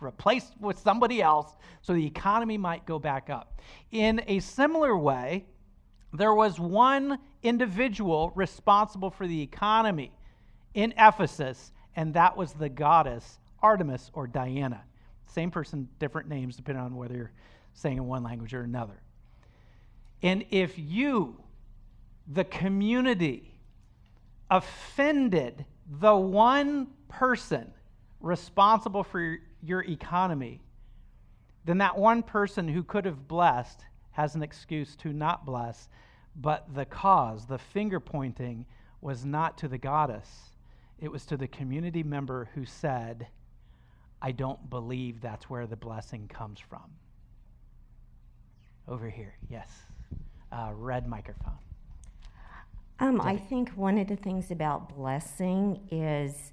[0.01, 3.61] replace with somebody else so the economy might go back up.
[3.91, 5.47] In a similar way,
[6.13, 10.13] there was one individual responsible for the economy
[10.75, 14.83] in Ephesus, and that was the goddess Artemis or Diana.
[15.27, 17.33] Same person, different names depending on whether you're
[17.75, 19.01] saying in one language or another.
[20.23, 21.43] And if you,
[22.27, 23.53] the community,
[24.51, 25.65] offended
[26.01, 27.71] the one person
[28.21, 30.61] responsible for your economy,
[31.65, 35.89] then that one person who could have blessed has an excuse to not bless,
[36.37, 38.65] but the cause, the finger pointing,
[39.01, 40.29] was not to the goddess.
[40.99, 43.27] It was to the community member who said,
[44.23, 46.85] I don't believe that's where the blessing comes from.
[48.89, 49.69] Over here, yes.
[50.51, 51.59] Uh, red microphone.
[52.99, 56.53] Um, I think one of the things about blessing is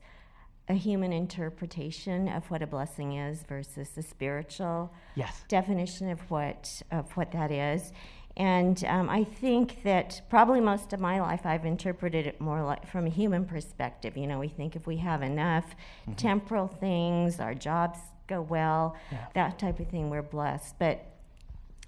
[0.69, 5.43] a human interpretation of what a blessing is versus the spiritual Yes.
[5.47, 7.91] definition of what of what that is.
[8.35, 12.87] And um, I think that probably most of my life I've interpreted it more like
[12.87, 14.17] from a human perspective.
[14.17, 15.75] You know, we think if we have enough
[16.17, 19.25] temporal things, our jobs go well, Yeah.
[19.35, 20.79] that type of thing, we're blessed.
[20.79, 21.05] But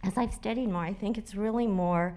[0.03, 2.15] as I've studied more, I think it's really more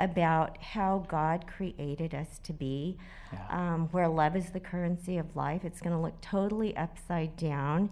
[0.00, 2.96] about how God created us to be.
[3.32, 3.74] Yeah.
[3.74, 7.90] Um, where love is the currency of life, it's going to look totally upside down.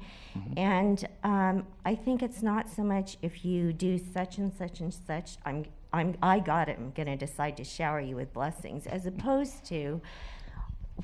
[0.56, 4.94] And um, I think it's not so much if you do such and such and
[4.94, 8.86] such, I'm, I'm, I got it, I'm going to decide to shower you with blessings,
[8.86, 10.00] as opposed to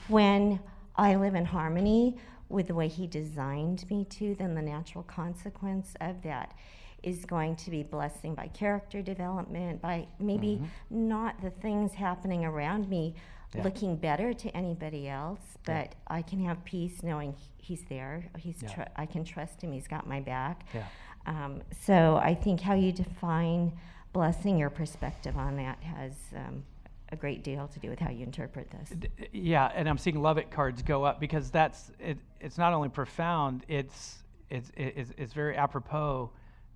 [0.09, 0.61] when
[0.97, 2.17] I live in harmony
[2.49, 6.55] with the way He designed me to, then the natural consequence of that
[7.03, 10.61] is going to be blessing by character development, by maybe
[10.91, 13.15] not the things happening around me
[13.55, 13.65] Yeah.
[13.65, 18.25] looking better to anybody else, but I can have peace knowing He's there.
[18.39, 18.69] He's Yeah.
[18.69, 19.73] tr- I can trust Him.
[19.73, 20.65] He's got my back.
[20.75, 20.85] Yeah.
[21.27, 23.73] Um, so I think how you define
[24.13, 26.65] blessing, your perspective on that has um,
[27.11, 28.93] a great deal to do with how you interpret this.
[29.33, 32.89] Yeah, and I'm seeing love it cards go up because that's it, it's not only
[32.89, 36.31] profound, it's it's it's, it's very apropos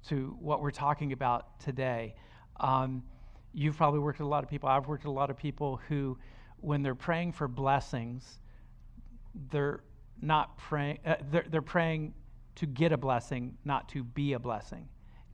[0.09, 2.14] to what we're talking about today.
[2.61, 3.03] Um,
[3.53, 4.69] you've probably worked with a lot of people.
[4.69, 6.19] I've worked with a lot of people who,
[6.59, 8.40] when they're praying for blessings,
[9.51, 9.81] they're
[10.21, 10.99] not praying.
[11.05, 12.14] Uh, they're, they're praying
[12.57, 14.88] to get a blessing, not to be a blessing.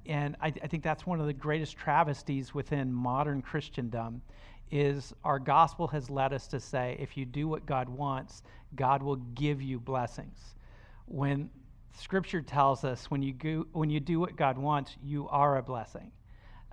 [0.06, 4.22] And I, I think that's one of the greatest travesties within modern Christendom
[4.70, 8.42] is our gospel has led us to say if you do what God wants,
[8.74, 10.56] God will give you blessings.
[11.06, 11.50] When
[11.98, 15.62] scripture tells us when you go, when you do what God wants, you are a
[15.62, 16.10] blessing.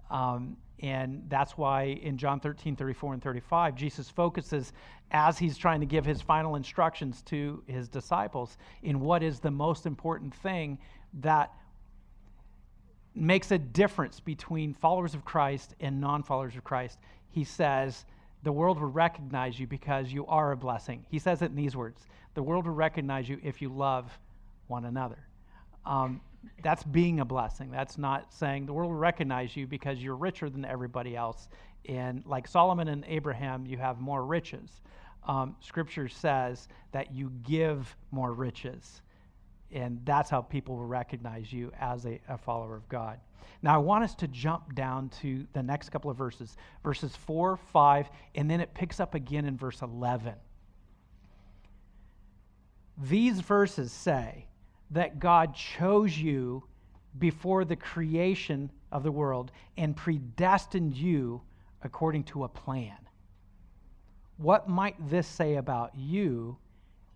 [0.10, 4.72] Um, and that's why in John 13, 34, and 35, Jesus focuses
[5.12, 9.52] as he's trying to give his final instructions to his disciples in what is the
[9.52, 10.78] most important thing
[11.22, 11.52] that
[13.14, 17.00] makes a difference between followers of Christ and non followers of Christ.
[17.30, 18.06] He says,
[18.44, 21.06] The world will recognize you because you are a blessing.
[21.10, 22.06] He says it in these words
[22.36, 24.18] The world will recognize you if you love
[24.70, 25.20] one another.
[25.86, 26.22] Um,
[26.64, 27.72] that's being a blessing.
[27.72, 31.50] That's not saying the world will recognize you because you're richer than everybody else.
[31.88, 34.82] And like Solomon and Abraham, you have more riches.
[35.28, 39.02] Um, scripture says that you give more riches.
[39.72, 43.20] And that's how people will recognize you as a, a follower of God.
[43.62, 47.58] Now, I want us to jump down to the next couple of verses, verses 4,
[47.58, 50.34] 5, and then it picks up again in verse 11.
[52.98, 54.46] These verses say,
[54.92, 56.64] that God chose you
[57.18, 61.42] before the creation of the world and predestined you
[61.84, 62.98] according to a plan.
[64.38, 66.58] What might this say about you,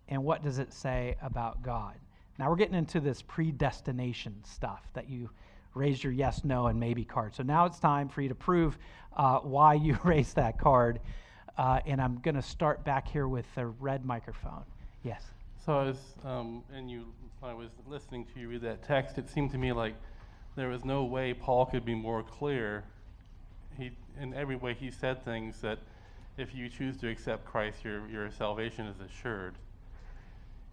[0.08, 1.94] and what does it say about God?
[2.38, 5.30] Now we're getting into this predestination stuff that you
[5.74, 7.34] raised your yes, no, and maybe card.
[7.34, 8.78] So now it's time for you to prove
[9.16, 11.00] uh, why you raised that card.
[11.56, 14.64] Uh, and I'm going to start back here with the red microphone.
[15.02, 15.22] Yes.
[15.64, 17.06] So I was, um, and you
[17.44, 19.94] when I was listening to you read that text, it seemed to me like
[20.56, 22.84] there was no way Paul could be more clear.
[23.76, 25.78] He, in every way, he said things that
[26.38, 29.56] if you choose to accept Christ, your, your salvation is assured.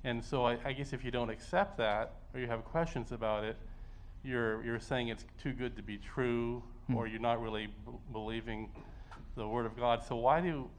[0.05, 3.43] And so I, I guess if you don't accept that, or you have questions about
[3.43, 3.57] it,
[4.23, 6.95] you're, you're saying it's too good to be true, hmm.
[6.95, 8.69] or you're not really b- believing
[9.36, 10.05] the Word of God.
[10.07, 10.69] So why do,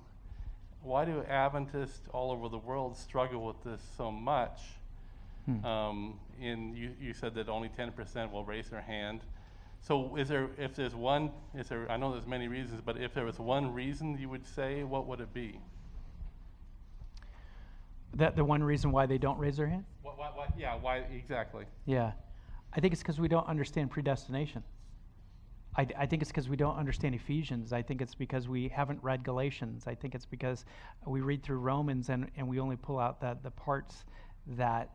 [0.83, 4.59] why do Adventists all over the world struggle with this so much?
[5.46, 5.64] Hmm.
[5.64, 9.20] Um, and you, you said that only 10% will raise their hand.
[9.81, 13.12] So is there, if there's one, is there, I know there's many reasons, but if
[13.14, 15.59] there was one reason you would say, what would it be?
[18.14, 19.85] That the one reason why they don't raise their hand?
[20.02, 21.64] What, what, what, yeah, why exactly?
[21.87, 22.12] Yeah.
[22.72, 24.62] I think it's because we don't understand predestination.
[25.76, 27.72] I, I think it's because we don't understand Ephesians.
[27.72, 29.85] I think it's because we haven't read Galatians.
[29.87, 30.64] I think it's because
[31.07, 34.05] we read through Romans and, and we only pull out the, the parts
[34.46, 34.90] that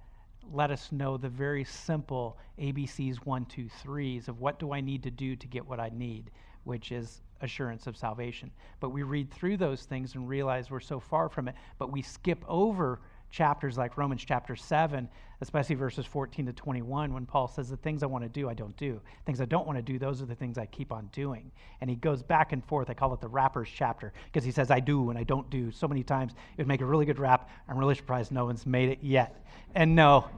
[0.54, 5.04] let us know the very simple ABCs one, two, threes of what do I need
[5.04, 6.32] to do to get what I need,
[6.64, 8.52] which is assurance of salvation.
[8.80, 12.02] But we read through those things and realize we're so far from it, but we
[12.02, 15.08] skip over chapters like Romans chapter 7,
[15.42, 18.54] especially verses 14 to 21, when Paul says, The things I want to do, I
[18.54, 19.02] don't do.
[19.26, 21.52] Things I don't want to do, those are the things I keep on doing.
[21.82, 22.90] And he goes back and forth.
[22.90, 25.72] I call it the rappers chapter because he says, I do and I don't do
[25.72, 26.34] so many times.
[26.34, 27.50] It would make a really good rap.
[27.68, 29.46] I'm really surprised no one's made it yet.
[29.76, 30.30] And no,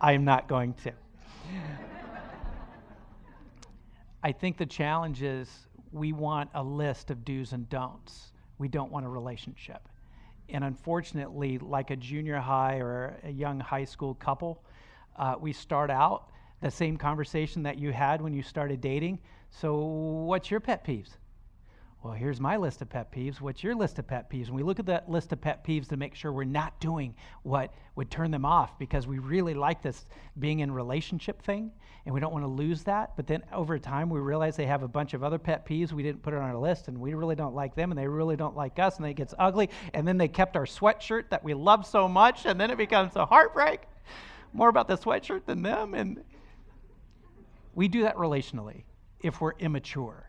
[0.00, 0.92] I am not going to.
[4.22, 5.50] I think the challenge is
[5.92, 8.32] we want a list of do's and don'ts.
[8.58, 9.88] We don't want a relationship.
[10.48, 14.62] And unfortunately, like a junior high or a young high school couple,
[15.16, 16.30] uh, we start out
[16.60, 19.18] the same conversation that you had when you started dating.
[19.50, 21.16] So, what's your pet peeves?
[22.04, 23.40] Well, here's my list of pet peeves.
[23.40, 24.48] What's your list of pet peeves?
[24.48, 27.14] And we look at that list of pet peeves to make sure we're not doing
[27.44, 30.04] what would turn them off because we really like this
[30.38, 31.72] being in relationship thing
[32.04, 33.16] and we don't want to lose that.
[33.16, 36.02] But then over time, we realize they have a bunch of other pet peeves we
[36.02, 38.54] didn't put on our list and we really don't like them and they really don't
[38.54, 39.70] like us and it gets ugly.
[39.94, 43.16] And then they kept our sweatshirt that we love so much and then it becomes
[43.16, 43.80] a heartbreak.
[44.52, 45.94] More about the sweatshirt than them.
[45.94, 46.22] And
[47.74, 48.82] we do that relationally
[49.22, 50.28] if we're immature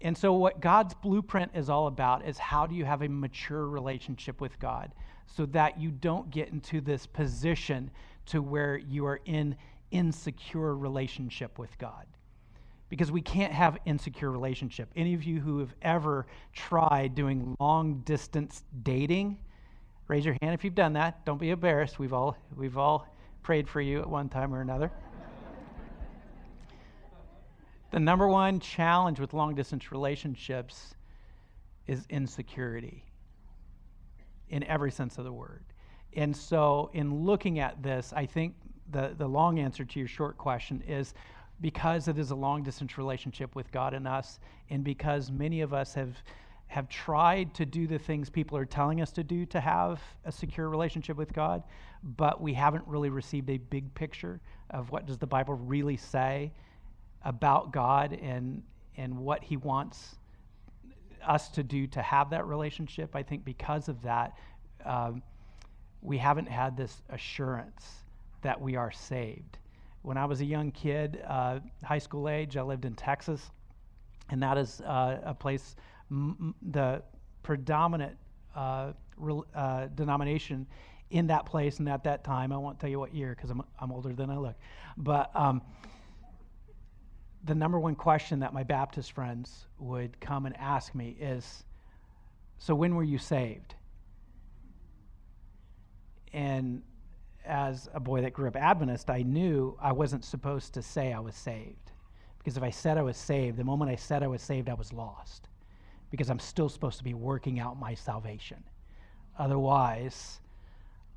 [0.00, 3.66] and so, what God's blueprint is all about is how do you have a mature
[3.66, 4.92] relationship with God
[5.26, 7.90] so that you don't get into this position
[8.26, 9.56] to where you are in
[9.90, 12.06] insecure relationship with God.
[12.88, 14.88] Because we can't have insecure relationship.
[14.96, 19.36] Any of you who have ever tried doing long distance dating,
[20.06, 21.24] raise your hand if you've done that.
[21.26, 21.98] Don't be embarrassed.
[21.98, 23.06] We've all we've all
[23.42, 24.90] prayed for you at one time or another.
[27.90, 30.94] The number one challenge with long distance relationships
[31.86, 33.04] is insecurity
[34.50, 35.64] in every sense of the word.
[36.14, 38.54] And so, in looking at this, I think
[38.90, 41.14] the, the long answer to your short question is
[41.60, 44.38] because it is a long distance relationship with God and us,
[44.70, 46.16] and because many of us have,
[46.66, 50.32] have tried to do the things people are telling us to do to have a
[50.32, 51.62] secure relationship with God,
[52.02, 54.40] but we haven't really received a big picture
[54.70, 56.52] of what does the Bible really say
[57.24, 58.62] about God and,
[58.96, 60.16] and what He wants
[61.26, 63.14] us to do to have that relationship.
[63.16, 64.34] I think because of that,
[64.84, 65.22] um,
[66.02, 68.04] we haven't had this assurance
[68.42, 69.58] that we are saved.
[70.02, 73.50] When I was a young kid, uh, high school age, I lived in Texas.
[74.30, 75.76] and that is uh, a place,
[76.10, 77.02] m- the
[77.42, 78.16] predominant
[78.54, 80.66] uh, rel- uh, denomination
[81.10, 82.52] in that place and at that time.
[82.52, 84.56] I won't tell you what year because I'm, I'm older than I look.
[84.96, 85.62] But um,
[87.48, 91.64] the number one question that my Baptist friends would come and ask me is
[92.58, 93.74] So, when were you saved?
[96.32, 96.82] And
[97.44, 101.20] as a boy that grew up Adventist, I knew I wasn't supposed to say I
[101.20, 101.92] was saved.
[102.36, 104.74] Because if I said I was saved, the moment I said I was saved, I
[104.74, 105.48] was lost.
[106.10, 108.62] Because I'm still supposed to be working out my salvation.
[109.38, 110.40] Otherwise,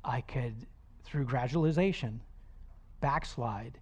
[0.04, 0.54] I could,
[1.04, 2.20] through gradualization,
[3.00, 3.78] backslide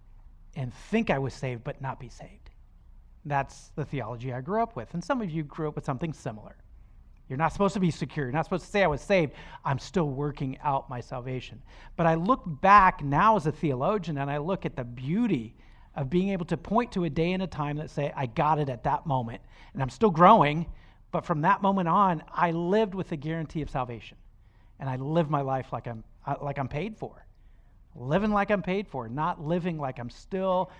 [0.55, 2.40] and think I was saved but not be saved.
[3.25, 4.93] That's the theology I grew up with.
[4.93, 6.55] And some of you grew up with something similar.
[7.29, 8.25] You're not supposed to be secure.
[8.25, 9.33] You're not supposed to say I was saved.
[9.63, 11.61] I'm still working out my salvation.
[11.95, 15.55] But I look back now as a theologian and I look at the beauty
[15.95, 18.59] of being able to point to a day and a time that say I got
[18.59, 19.41] it at that moment.
[19.73, 20.65] And I'm still growing,
[21.11, 24.17] but from that moment on, I lived with the guarantee of salvation.
[24.79, 27.25] And I live my life like I'm uh, like I'm paid for.
[27.95, 30.71] Living like I'm paid for, not living like I'm still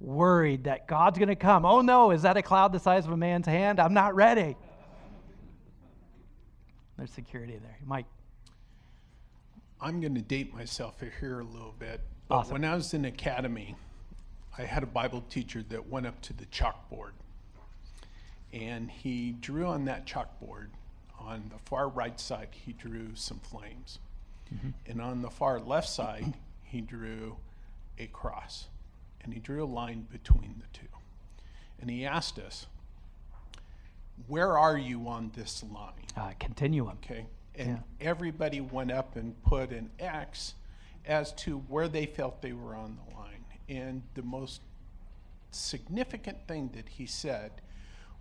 [0.00, 1.64] worried that God's going to come.
[1.64, 3.80] Oh no, is that a cloud the size of a man's hand?
[3.80, 4.56] I'm not ready.
[6.96, 7.78] There's security there.
[7.84, 8.06] Mike.
[9.80, 12.00] I'm going to date myself here a little bit.
[12.30, 12.54] Awesome.
[12.54, 13.76] when I was in academy,
[14.58, 17.12] I had a Bible teacher that went up to the chalkboard.
[18.52, 20.68] And he drew on that chalkboard,
[21.20, 23.98] on the far right side, he drew some flames.
[24.52, 24.70] Mm-hmm.
[24.86, 27.36] And on the far left side, he drew
[27.98, 28.68] a cross.
[29.22, 30.86] And he drew a line between the two.
[31.80, 32.66] And he asked us,
[34.26, 35.92] Where are you on this line?
[36.16, 36.98] Uh, continuum.
[37.04, 40.54] Okay, and everybody went up and put an X
[41.04, 43.44] as to where they felt they were on the line.
[43.68, 44.60] And the most
[45.50, 47.52] significant thing that he said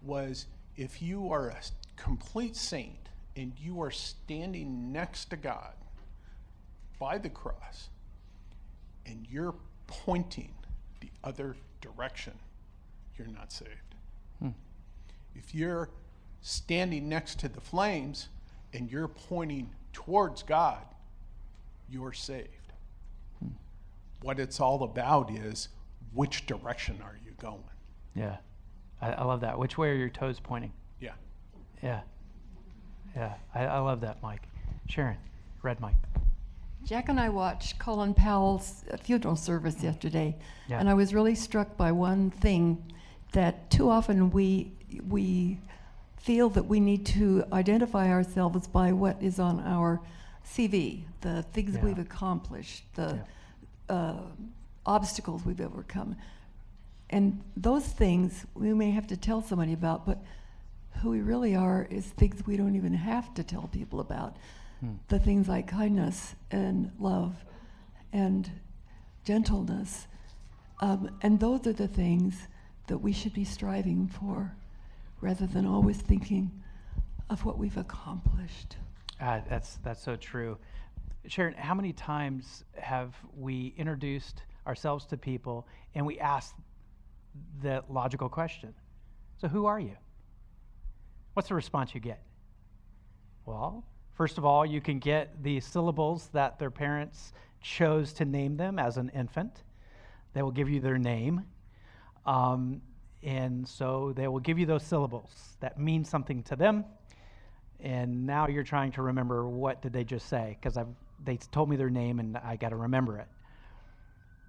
[0.02, 0.46] was
[0.78, 1.58] if you are a
[1.96, 5.74] complete saint and you are standing next to God
[7.00, 7.90] by the cross
[9.06, 9.56] and you're
[9.88, 10.54] pointing
[11.26, 12.34] other direction,
[13.18, 13.96] you're not saved.
[14.40, 14.50] Hmm.
[15.36, 15.90] If you're
[16.42, 18.30] standing next to the flames
[18.74, 20.84] and you're pointing towards God,
[21.90, 22.48] you're saved.
[23.40, 23.50] Hmm.
[24.22, 25.70] What it's all about is
[26.14, 27.64] which direction are you going?
[28.16, 28.38] Yeah.
[29.02, 29.58] I, I love that.
[29.58, 30.72] Which way are your toes pointing?
[31.00, 31.14] Yeah.
[31.84, 32.02] Yeah.
[33.16, 33.34] Yeah.
[33.54, 34.44] I, I love that, Mike.
[34.88, 35.18] Sharon,
[35.62, 35.96] red mic.
[36.86, 40.36] Jack and I watched Colin Powell's uh, funeral service yesterday,
[40.68, 40.80] Yeah.
[40.80, 42.94] and I was really struck by one thing
[43.32, 44.72] that too often we
[45.10, 45.58] we
[46.18, 50.00] feel that we need to identify ourselves by what is on our
[50.46, 51.84] CV, the things Yeah.
[51.84, 53.20] we've accomplished, the
[53.90, 54.22] uh,
[54.86, 56.16] obstacles we've overcome,
[57.10, 60.24] and those things we may have to tell somebody about, but
[61.02, 64.38] who we really are is things we don't even have to tell people about.
[65.08, 67.36] The things like kindness and love
[68.14, 68.50] and
[69.24, 70.08] gentleness.
[70.80, 72.48] Um, and those are the things
[72.88, 74.56] that we should be striving for
[75.22, 76.52] rather than always thinking
[77.30, 78.78] of what we've accomplished.
[79.20, 80.58] Uh, that's that's so true.
[81.28, 86.56] Sharon, how many times have we introduced ourselves to people and we asked
[87.62, 88.74] the logical question?
[89.38, 89.96] So, who are you?
[91.34, 92.22] What's the response you get?
[93.46, 93.84] Well,
[94.16, 98.80] first of all, you can get the syllables that their parents chose to name them
[98.80, 99.64] as an infant.
[100.34, 101.44] They will give you their name.
[102.26, 102.82] Um,
[103.24, 106.86] and so they will give you those syllables that mean something to them
[107.80, 110.78] and now you're trying to remember what did they just say because
[111.24, 113.28] they told me their name and i got to remember it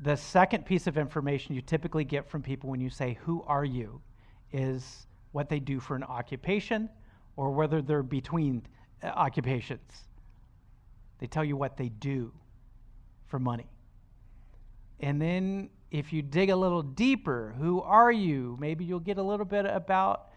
[0.01, 3.65] the second piece of information you typically get from people when you say who are
[3.65, 4.01] you
[4.53, 6.89] is what they do for an occupation
[7.37, 8.63] or whether they're between
[9.03, 10.05] Uh, occupations.
[11.19, 12.33] They tell you what they do
[13.27, 13.67] for money.
[15.01, 18.57] And then if you dig a little deeper who are you?
[18.59, 20.31] Maybe you'll get a little bit about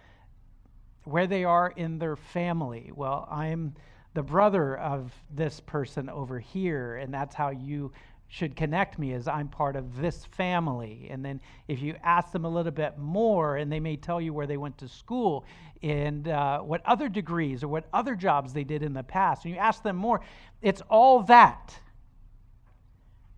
[1.05, 2.91] where they are in their family.
[2.93, 3.75] Well, I'm
[4.13, 7.91] the brother of this person over here, and that's how you
[8.31, 11.07] should connect me as I'm part of this family.
[11.09, 14.33] And then if you ask them a little bit more, and they may tell you
[14.33, 15.45] where they went to school
[15.81, 19.53] and uh, what other degrees or what other jobs they did in the past, and
[19.53, 20.21] you ask them more,
[20.61, 21.79] it's all that.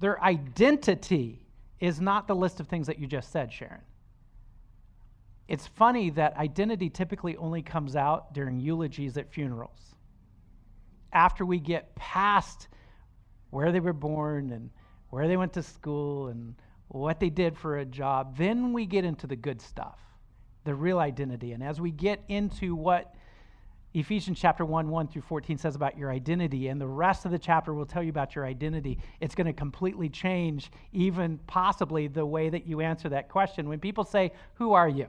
[0.01, 1.41] Their identity
[1.79, 3.81] is not the list of things that you just said, Sharon.
[5.47, 9.95] It's funny that identity typically only comes out during eulogies at funerals.
[11.13, 12.67] After we get past
[13.51, 14.69] where they were born and
[15.11, 16.55] where they went to school and
[16.87, 19.99] what they did for a job, then we get into the good stuff.
[20.63, 21.53] the real identity.
[21.53, 23.15] And as we get into what
[23.93, 27.39] Ephesians chapter 1, 1 through 14 says about your identity, and the rest of the
[27.39, 28.99] chapter will tell you about your identity.
[29.19, 33.67] It's going to completely change, even possibly, the way that you answer that question.
[33.67, 35.07] When people say, Who are you?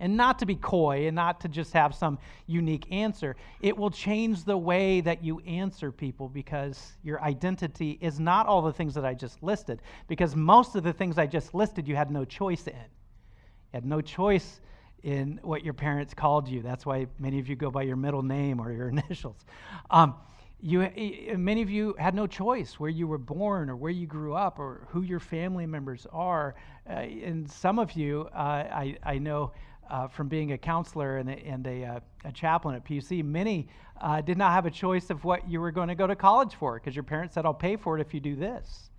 [0.00, 3.90] And not to be coy and not to just have some unique answer, it will
[3.90, 8.94] change the way that you answer people because your identity is not all the things
[8.94, 9.80] that I just listed.
[10.08, 12.74] Because most of the things I just listed, you had no choice in.
[12.74, 14.60] You had no choice
[15.04, 16.62] in what your parents called you.
[16.62, 19.44] That's why many of you go by your middle name or your initials.
[19.90, 20.14] Um,
[20.60, 20.88] you,
[21.36, 24.58] many of you had no choice where you were born or where you grew up
[24.58, 26.54] or who your family members are.
[26.88, 29.52] Uh, and some of you, uh, I, I know
[29.90, 33.68] uh, from being a counselor and a, and a, uh, a chaplain at PUC, many
[34.00, 36.54] uh, did not have a choice of what you were going to go to college
[36.54, 38.90] for because your parents said, I'll pay for it if you do this.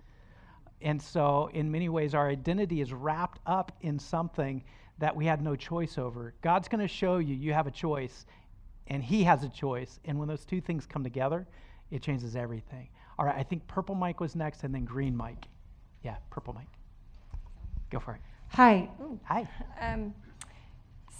[0.82, 4.62] And so, in many ways, our identity is wrapped up in something
[4.98, 6.34] that we had no choice over.
[6.42, 8.26] God's going to show you you have a choice,
[8.88, 10.00] and He has a choice.
[10.04, 11.46] And when those two things come together,
[11.90, 12.88] it changes everything.
[13.18, 15.46] All right, I think purple mic was next, and then green mic.
[16.02, 16.66] Yeah, purple mic.
[17.90, 18.20] Go for it.
[18.48, 18.88] Hi.
[19.24, 19.48] Hi.
[19.80, 20.14] Um,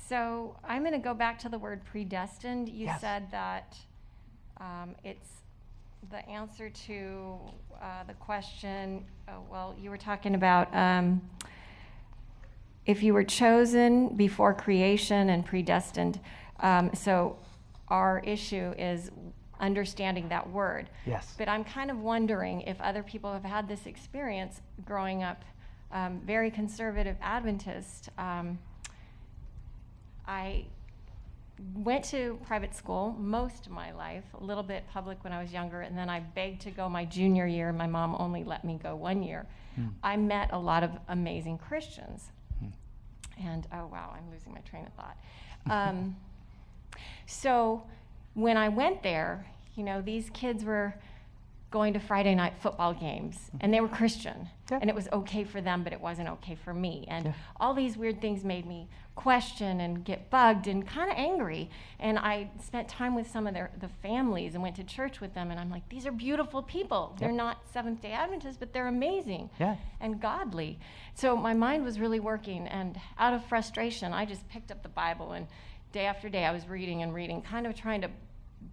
[0.09, 2.69] so I'm going to go back to the word predestined.
[2.69, 3.01] You Yes.
[3.01, 3.77] said that
[4.59, 5.29] um, it's
[6.11, 7.39] the answer to
[7.83, 9.05] uh, the question.
[9.29, 11.21] Uh, well, you were talking about um,
[12.87, 16.21] if you were chosen before creation and predestined.
[16.61, 17.39] Um, so
[17.89, 19.11] our issue is
[19.59, 20.89] understanding that word.
[21.07, 21.35] Yes.
[21.37, 25.45] But I'm kind of wondering if other people have had this experience growing up,
[25.93, 28.11] um, very conservative Adventist.
[30.27, 30.65] I
[31.75, 35.53] went to private school most of my life, a little bit public when I was
[35.53, 37.73] younger, and then I begged to go my junior year.
[37.73, 39.47] My mom only let me go one year.
[39.75, 39.89] Hmm.
[40.03, 42.31] I met a lot of amazing Christians.
[42.59, 43.47] Hmm.
[43.47, 45.17] And oh, wow, I'm losing my train of thought.
[45.71, 46.17] Um,
[47.27, 47.85] so
[48.35, 49.47] when I went there,
[49.77, 50.95] you know, these kids were
[51.71, 53.59] going to Friday night football games hmm.
[53.61, 54.49] and they were Christian.
[54.71, 54.79] Yeah.
[54.81, 57.07] And it was okay for them, but it wasn't okay for me.
[57.09, 57.33] And Yeah.
[57.59, 61.69] all these weird things made me question and get bugged and kind of angry.
[61.99, 65.35] And I spent time with some of their the families and went to church with
[65.35, 65.51] them.
[65.51, 67.17] And I'm like, these are beautiful people.
[67.19, 69.77] They're not Seventh day Adventists, but they're amazing Yeah.
[70.01, 70.79] and godly.
[71.15, 74.89] So my mind was really working, and out of frustration, I just picked up the
[74.91, 75.47] Bible and
[75.93, 78.11] day after day I was reading and reading, kind of trying to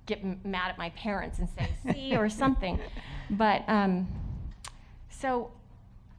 [0.06, 2.80] get m- mad at my parents and say, "See" or something.
[3.30, 4.08] But um,
[5.10, 5.52] so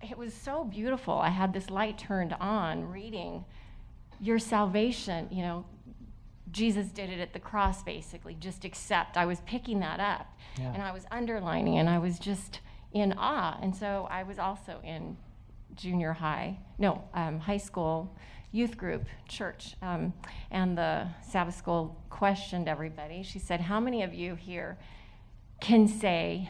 [0.03, 1.15] it was so beautiful.
[1.15, 3.45] I had this light turned on, reading
[4.25, 5.29] your salvation.
[5.31, 5.65] You know,
[6.51, 8.35] Jesus did it at the cross, basically.
[8.41, 9.17] Just accept.
[9.17, 10.27] I was picking that up,
[10.59, 10.73] Yeah.
[10.73, 12.61] and I was underlining, and I was just
[12.93, 13.59] in awe.
[13.61, 15.17] And so I was also in
[15.75, 18.17] junior high, no, um, high school
[18.53, 20.13] youth group, church, um,
[20.53, 23.25] and the Sabbath school questioned everybody.
[23.25, 24.79] She said, "How many of you here
[25.61, 26.49] can say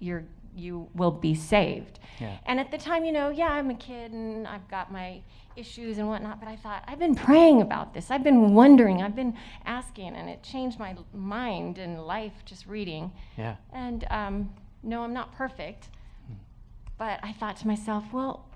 [0.00, 0.24] you're
[0.54, 2.38] you will be saved?" Yeah.
[2.46, 5.20] And at the time, you know, yeah, I'm a kid and I've got my
[5.56, 8.10] issues and whatnot, but I thought, I've been praying about this.
[8.10, 13.12] I've been wondering, I've been asking, and it changed my mind and life just reading.
[13.36, 13.56] Yeah.
[13.72, 14.50] And um,
[14.82, 15.88] no, I'm not perfect.
[16.96, 18.46] But I thought to myself, well,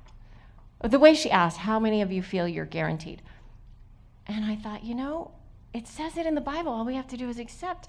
[0.82, 3.22] the way she asked, how many of you feel you're guaranteed?
[4.26, 5.32] And I thought, you know,
[5.74, 6.72] it says it in the Bible.
[6.72, 7.88] All we have to do is accept.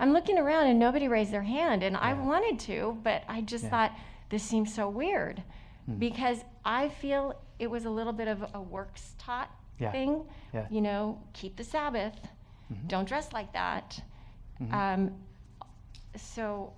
[0.00, 3.64] I'm looking around and nobody raised their hand, and I wanted to, but I just
[3.64, 3.70] Yeah.
[3.70, 3.92] thought
[4.30, 5.42] this seems so weird
[5.98, 9.90] because I feel it was a little bit of a works taught Yeah.
[9.92, 10.24] thing.
[10.54, 10.66] Yeah.
[10.70, 12.18] You know, keep the Sabbath,
[12.86, 14.00] don't dress like that.
[14.72, 15.16] Um,
[16.16, 16.72] so,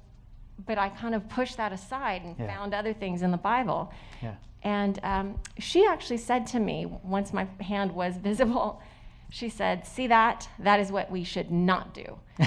[0.67, 2.47] but I kind of pushed that aside and Yeah.
[2.47, 3.93] found other things in the Bible.
[4.23, 4.35] Yeah.
[4.63, 8.81] And um, she actually said to me, once my hand was visible,
[9.31, 10.49] she said, See that?
[10.59, 12.19] That is what we should not do.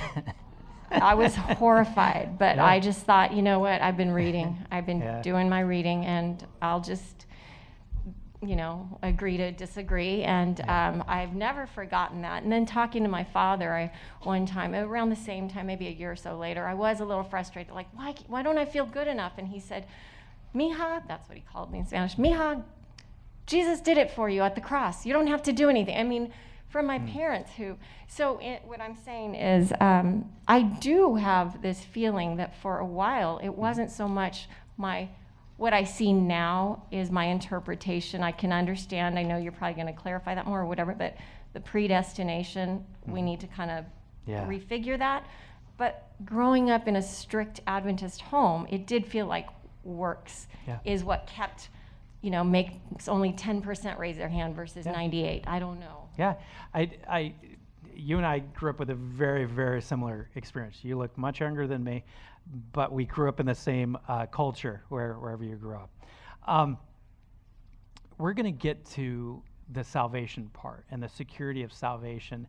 [0.91, 2.65] I was horrified, but Yeah.
[2.65, 3.81] I just thought, you know what?
[3.81, 5.21] I've been reading, I've been Yeah.
[5.21, 7.25] doing my reading, and I'll just,
[8.41, 10.23] you know, agree to disagree.
[10.23, 10.89] And Yeah.
[10.89, 12.43] um, I've never forgotten that.
[12.43, 13.91] And then talking to my father, I
[14.23, 17.05] one time around the same time, maybe a year or so later, I was a
[17.05, 19.33] little frustrated, like, why, c- why don't I feel good enough?
[19.38, 19.86] And he said,
[20.53, 22.15] Mija, that's what he called me in Spanish.
[22.15, 22.63] Mija,
[23.45, 25.05] Jesus did it for you at the cross.
[25.05, 25.97] You don't have to do anything.
[25.97, 26.31] I mean,
[26.76, 27.07] from my hmm.
[27.07, 27.78] parents who,
[28.09, 32.86] so it, what I'm saying is, um, I do have this feeling that for a
[32.86, 33.55] while it hmm.
[33.61, 35.07] wasn't so much my,
[35.55, 38.21] what I see now is my interpretation.
[38.21, 39.17] I can understand.
[39.17, 41.15] I know you're probably going to clarify that more or whatever, but
[41.53, 43.26] the predestination, we hmm.
[43.26, 43.86] need to kind of
[44.26, 44.45] Yeah.
[44.45, 45.26] refigure that.
[45.78, 49.47] But growing up in a strict Adventist home, it did feel like
[49.86, 50.80] works Yeah.
[50.84, 51.69] is what kept
[52.21, 54.93] you know, makes only 10% raise their hand versus Yeah.
[54.93, 55.43] 98.
[55.47, 56.05] I don't know.
[56.18, 56.36] Yeah,
[56.74, 57.34] I, I,
[57.95, 60.80] you and I grew up with a very, very similar experience.
[60.84, 62.03] You look much younger than me,
[62.74, 65.89] but we grew up in the same uh, culture where, wherever you grew up.
[66.47, 66.78] Um,
[68.18, 69.41] we're going to get to
[69.72, 72.47] the salvation part and the security of salvation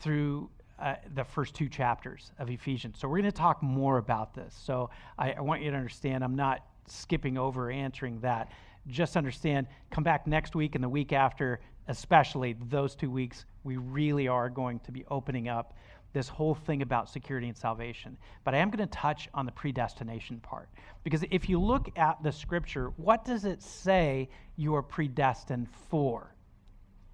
[0.00, 2.98] through uh, the first two chapters of Ephesians.
[2.98, 4.54] So we're going to talk more about this.
[4.64, 8.50] So I, I want you to understand I'm not skipping over answering that.
[8.88, 13.76] Just understand, come back next week and the week after, especially those two weeks, we
[13.76, 15.74] really are going to be opening up
[16.16, 18.16] this whole thing about security and salvation.
[18.42, 20.70] But I am going to touch on the predestination part.
[21.04, 26.34] Because if you look at the scripture, what does it say you are predestined for?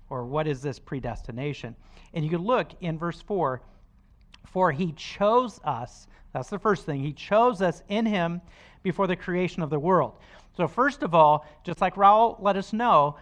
[0.09, 1.75] Or what is this predestination?
[2.15, 3.61] And you can look in verse 4
[4.47, 8.41] For he chose us, that's the first thing, he chose us in him
[8.83, 10.15] before the creation of the world.
[10.57, 13.17] So, first of all, just like Raul let us know,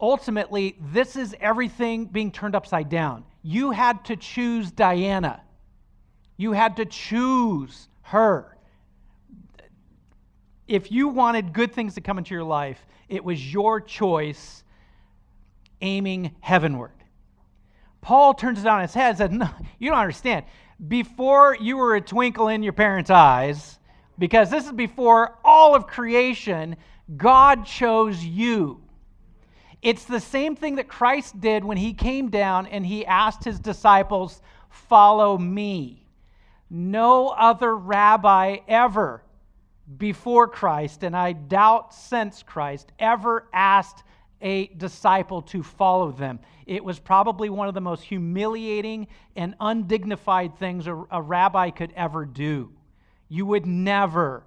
[0.00, 3.24] ultimately, this is everything being turned upside down.
[3.42, 5.42] You had to choose Diana,
[6.36, 8.52] you had to choose her.
[10.68, 14.64] If you wanted good things to come into your life, it was your choice
[15.80, 16.90] aiming heavenward.
[18.00, 19.48] Paul turns it on its head and said, No,
[19.78, 20.44] you don't understand.
[20.88, 23.78] Before you were a twinkle in your parents' eyes,
[24.18, 26.76] because this is before all of creation,
[27.16, 28.80] God chose you.
[29.82, 33.60] It's the same thing that Christ did when he came down and he asked his
[33.60, 36.06] disciples, Follow me.
[36.68, 39.22] No other rabbi ever
[39.98, 44.02] before Christ, and I doubt since Christ, ever asked
[44.40, 46.40] a disciple to follow them.
[46.66, 49.06] It was probably one of the most humiliating
[49.36, 52.72] and undignified things a, a rabbi could ever do.
[53.28, 54.44] You would never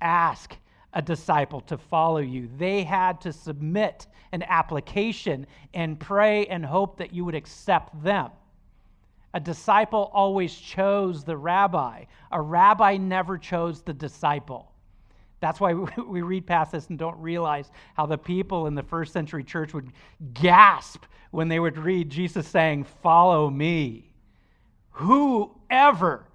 [0.00, 0.56] ask
[0.92, 2.48] a disciple to follow you.
[2.58, 8.30] They had to submit an application and pray and hope that you would accept them.
[9.34, 14.72] A disciple always chose the rabbi, a rabbi never chose the disciple.
[15.40, 15.72] That's why
[16.06, 19.74] we read past this and don't realize how the people in the first century church
[19.74, 19.92] would
[20.34, 24.10] gasp when they would read Jesus saying, Follow me.
[24.90, 26.26] Whoever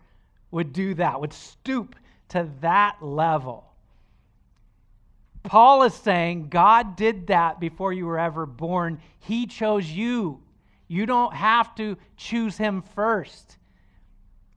[0.51, 1.95] would do that, would stoop
[2.29, 3.65] to that level.
[5.43, 8.99] Paul is saying God did that before you were ever born.
[9.19, 10.41] He chose you.
[10.87, 13.57] You don't have to choose him first.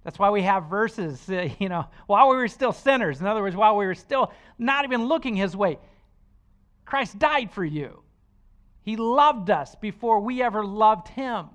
[0.02, 3.20] That's why we have verses, uh, you know, while we were still sinners.
[3.20, 5.78] In other words, while we were still not even looking his way,
[6.84, 8.02] Christ died for you.
[8.82, 11.46] He loved us before we ever loved him.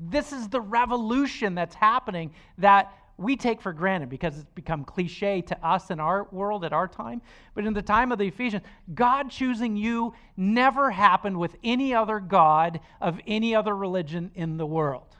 [0.00, 5.42] This is the revolution that's happening that we take for granted because it's become cliche
[5.42, 7.20] to us in our world at our time.
[7.54, 8.64] But in the time of the Ephesians,
[8.94, 14.64] God choosing you never happened with any other God of any other religion in the
[14.64, 15.16] world.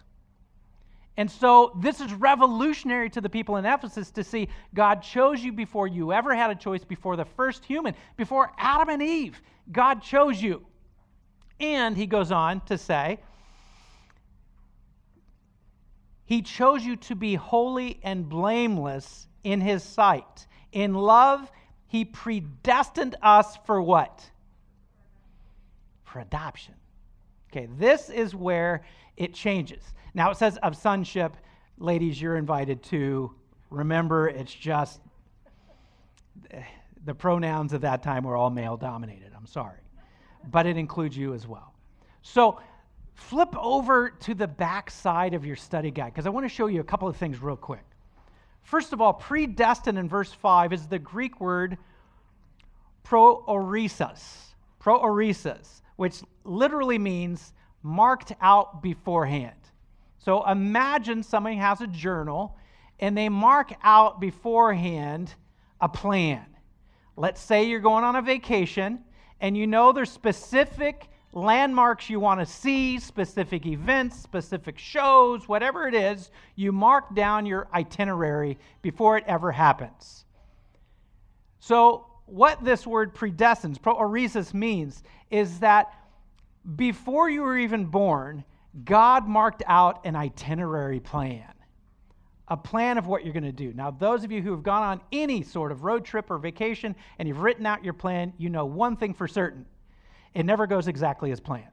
[1.18, 5.52] And so this is revolutionary to the people in Ephesus to see God chose you
[5.52, 9.42] before you ever had a choice, before the first human, before Adam and Eve.
[9.70, 10.64] God chose you.
[11.60, 13.18] And he goes on to say,
[16.30, 20.46] He chose you to be holy and blameless in His sight.
[20.70, 21.50] In love,
[21.88, 24.30] He predestined us for what?
[26.04, 26.74] For adoption.
[27.50, 28.84] Okay, this is where
[29.16, 29.82] it changes.
[30.14, 31.36] Now it says of sonship,
[31.78, 33.34] ladies, you're invited to.
[33.68, 35.00] Remember, it's just
[37.04, 39.32] the pronouns of that time were all male dominated.
[39.36, 39.80] I'm sorry.
[40.48, 41.74] But it includes you as well.
[42.22, 42.60] So
[43.20, 46.66] flip over to the back side of your study guide because I want to show
[46.66, 47.84] you a couple of things real quick.
[48.62, 51.76] First of all, predestined in verse 5 is the Greek word
[53.04, 54.22] proorisis.
[54.82, 57.52] Proorisis, which literally means
[57.82, 59.54] marked out beforehand.
[60.18, 62.56] So imagine somebody has a journal
[63.00, 65.34] and they mark out beforehand
[65.80, 66.46] a plan.
[67.16, 69.00] Let's say you're going on a vacation
[69.40, 75.86] and you know there's specific landmarks you want to see, specific events, specific shows, whatever
[75.86, 80.24] it is, you mark down your itinerary before it ever happens.
[81.60, 85.92] So, what this word predestines, proorisis, means is that
[86.76, 88.44] before you were even born,
[88.84, 91.52] God marked out an itinerary plan,
[92.48, 93.72] a plan of what you're going to do.
[93.72, 96.94] Now, those of you who have gone on any sort of road trip or vacation
[97.18, 99.66] and you've written out your plan, you know one thing for certain
[100.34, 101.66] it never goes exactly as planned.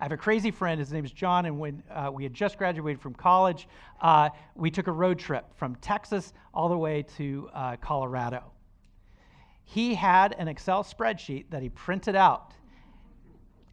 [0.00, 0.78] I have a crazy friend.
[0.78, 3.68] His name is John, and when uh, we had just graduated from college,
[4.02, 8.52] uh, we took a road trip from Texas all the way to uh, Colorado.
[9.64, 12.52] he had an Excel spreadsheet that he printed out.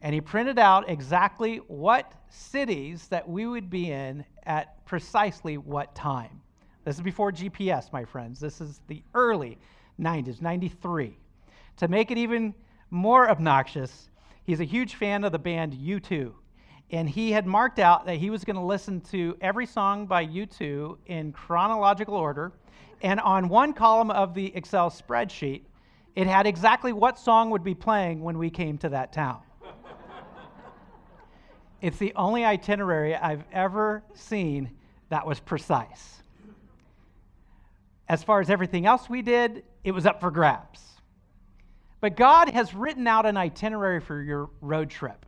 [0.00, 5.94] And he printed out exactly what cities that we would be in at precisely what
[5.94, 6.40] time.
[6.84, 8.40] This is before GPS, my friends.
[8.40, 9.58] This is the early
[10.00, 11.16] 90s, 93.
[11.76, 12.54] To make it even
[12.92, 14.10] more obnoxious,
[14.44, 16.32] he's a huge fan of the band U2.
[16.90, 20.26] And he had marked out that he was going to listen to every song by
[20.26, 22.52] U2 in chronological order.
[23.00, 25.62] And on one column of the Excel spreadsheet,
[26.14, 29.40] it had exactly what song would be playing when we came to that town.
[31.80, 34.70] it's the only itinerary I've ever seen
[35.08, 36.22] that was precise.
[38.06, 40.91] As far as everything else we did, it was up for grabs.
[42.02, 45.24] But God has written out an itinerary for your road trip.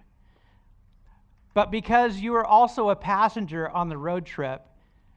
[1.55, 4.67] But because you are also a passenger on the road trip,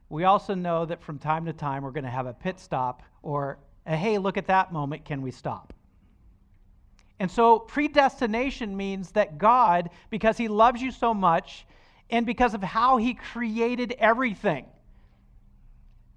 [0.07, 3.01] we also know that from time to time we're going to have a pit stop
[3.23, 5.73] or a hey, look at that moment, can we stop?
[7.19, 11.65] And so predestination means that God, because He loves you so much
[12.11, 14.67] and because of how He created everything,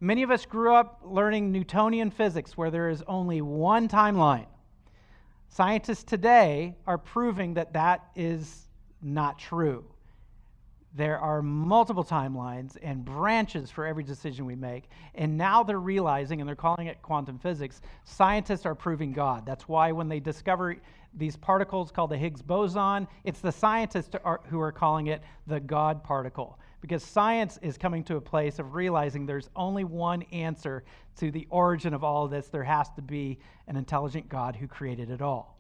[0.01, 4.45] many of us grew up learning Newtonian physics where there is only one timeline.
[5.53, 8.69] Scientists today are proving that that is
[9.03, 9.85] not true.
[10.95, 14.85] There are multiple timelines and branches for every decision we make.
[15.17, 19.45] And now they're realizing, and they're calling it quantum physics, scientists are proving God.
[19.45, 20.77] That's why when they discover
[21.15, 24.15] these particles called the Higgs boson, it's the scientists
[24.49, 26.61] who are calling it the God particle.
[26.81, 30.83] Because science is coming to a place of realizing there's only one answer
[31.17, 32.49] to the origin of all of this.
[32.49, 35.59] There has to be an intelligent God who created it all.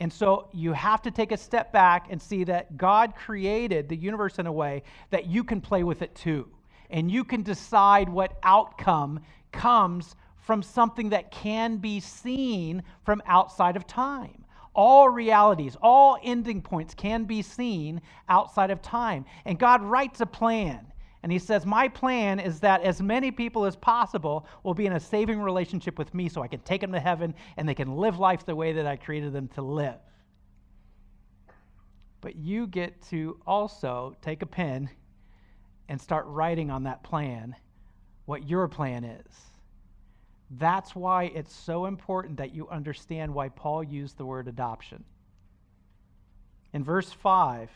[0.00, 3.96] And so you have to take a step back and see that God created the
[3.96, 6.48] universe in a way that you can play with it too.
[6.90, 9.20] And you can decide what outcome
[9.52, 14.44] comes from something that can be seen from outside of time.
[14.78, 19.24] All realities, all ending points can be seen outside of time.
[19.44, 20.92] And God writes a plan.
[21.24, 24.92] And he says, My plan is that as many people as possible will be in
[24.92, 27.96] a saving relationship with me so I can take them to heaven and they can
[27.96, 29.98] live life the way that I created them to live.
[32.20, 34.88] But you get to also take a pen
[35.88, 37.56] and start writing on that plan
[38.26, 39.47] what your plan is.
[40.50, 45.04] That's why it's so important that you understand why Paul used the word adoption.
[46.72, 47.70] In verse 5,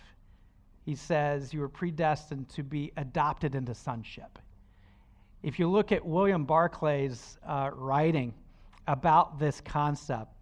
[0.85, 4.39] he says, You were predestined to be adopted into sonship.
[5.43, 8.33] If you look at William Barclay's uh, writing
[8.87, 10.33] about this concept,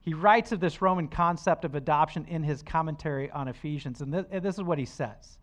[0.00, 4.42] he writes of this Roman concept of adoption in his commentary on Ephesians, and and
[4.42, 5.38] this is what he says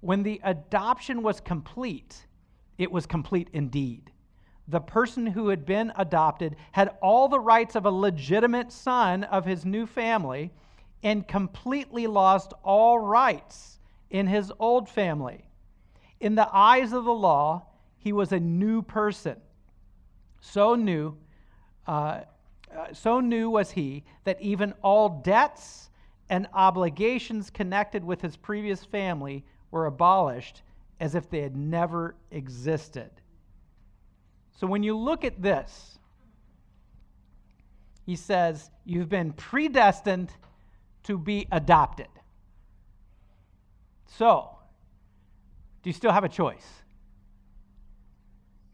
[0.00, 2.26] When the adoption was complete,
[2.76, 4.10] it was complete indeed.
[4.68, 9.46] The person who had been adopted had all the rights of a legitimate son of
[9.46, 10.52] his new family
[11.02, 13.78] and completely lost all rights
[14.10, 15.48] in his old family.
[16.20, 17.66] In the eyes of the law,
[17.96, 19.36] he was a new person.
[20.40, 21.16] So new,
[21.86, 22.20] uh,
[22.76, 25.88] uh, so new was he that even all debts
[26.28, 30.62] and obligations connected with his previous family were abolished
[31.00, 33.10] as if they had never existed.
[34.58, 35.98] So when you look at this,
[38.04, 40.32] he says, You've been predestined
[41.04, 42.08] to be adopted.
[44.06, 44.58] So,
[45.82, 46.66] do you still have a choice?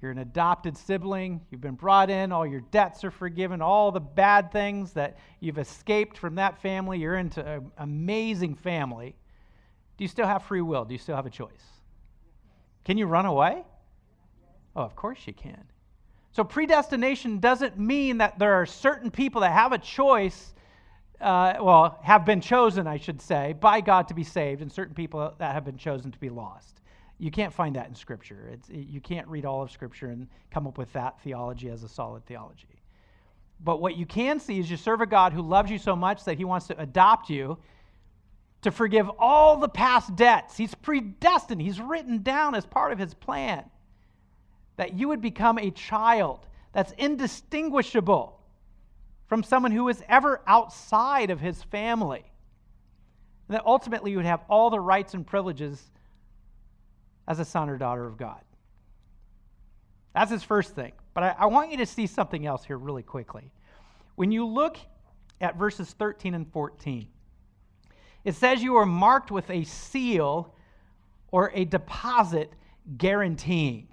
[0.00, 1.40] You're an adopted sibling.
[1.50, 2.30] You've been brought in.
[2.30, 3.60] All your debts are forgiven.
[3.60, 6.98] All the bad things that you've escaped from that family.
[6.98, 9.16] You're into an amazing family.
[9.96, 10.84] Do you still have free will?
[10.84, 11.64] Do you still have a choice?
[12.84, 13.64] Can you run away?
[14.76, 15.64] Oh, of course you can.
[16.34, 20.52] So, predestination doesn't mean that there are certain people that have a choice
[21.20, 24.94] uh, well, have been chosen, I should say, by God to be saved, and certain
[24.94, 26.80] people that have been chosen to be lost.
[27.18, 28.50] You can't find that in Scripture.
[28.52, 31.88] It's, you can't read all of Scripture and come up with that theology as a
[31.88, 32.82] solid theology.
[33.60, 36.24] But what you can see is you serve a God who loves you so much
[36.24, 37.58] that he wants to adopt you
[38.62, 40.56] to forgive all the past debts.
[40.56, 43.64] He's predestined, he's written down as part of his plan
[44.76, 48.40] that you would become a child that's indistinguishable
[49.26, 52.24] from someone who is ever outside of his family.
[53.48, 55.82] And that ultimately you would have all the rights and privileges
[57.26, 58.40] as a son or daughter of God.
[60.14, 60.92] That's his first thing.
[61.14, 63.50] But I, I, want you to see something else here really quickly.
[64.14, 64.76] When you look
[65.40, 67.08] at verses 13 and 14,
[68.24, 70.54] it says you are marked with a seal
[71.30, 72.52] or a deposit
[72.96, 73.88] guaranteeing.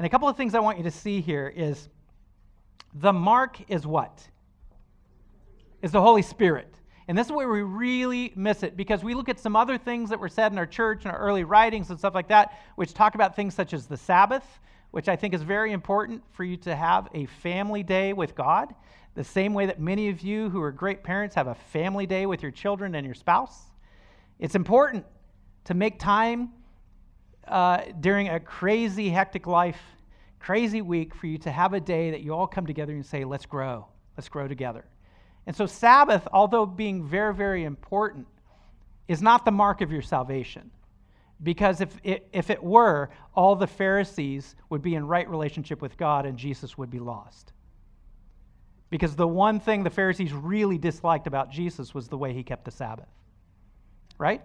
[0.00, 1.90] And a couple of things I want you to see here is
[2.94, 4.26] The mark is what?
[5.82, 6.74] Is the Holy Spirit.
[7.06, 10.08] And this is where we really miss it because we look at some other things
[10.08, 12.94] that were said in our church and our early writings and stuff like that, which
[12.94, 14.46] talk about things such as the Sabbath,
[14.90, 18.74] which I think is very important for you to have a family day with God,
[19.16, 22.24] the same way that many of you who are great parents have a family day
[22.24, 23.64] with your children and your spouse.
[24.38, 25.04] It's important
[25.64, 26.54] to make time
[27.50, 29.80] uh, during a crazy, hectic life,
[30.38, 33.24] crazy week for you to have a day that you all come together and say,
[33.24, 33.86] let's grow,
[34.16, 34.84] let's grow together.
[35.46, 38.26] And so, Sabbath, although being very, very important,
[39.08, 40.70] is not the mark of your salvation.
[41.42, 45.96] Because if it, if it were, all the Pharisees would be in right relationship with
[45.96, 47.52] God and Jesus would be lost.
[48.90, 52.64] Because the one thing the Pharisees really disliked about Jesus was the way he kept
[52.64, 53.08] the Sabbath.
[54.18, 54.42] Right?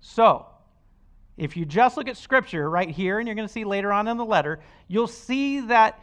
[0.00, 0.46] So,
[1.40, 4.06] if you just look at Scripture right here, and you're going to see later on
[4.08, 5.98] in the letter, you'll see that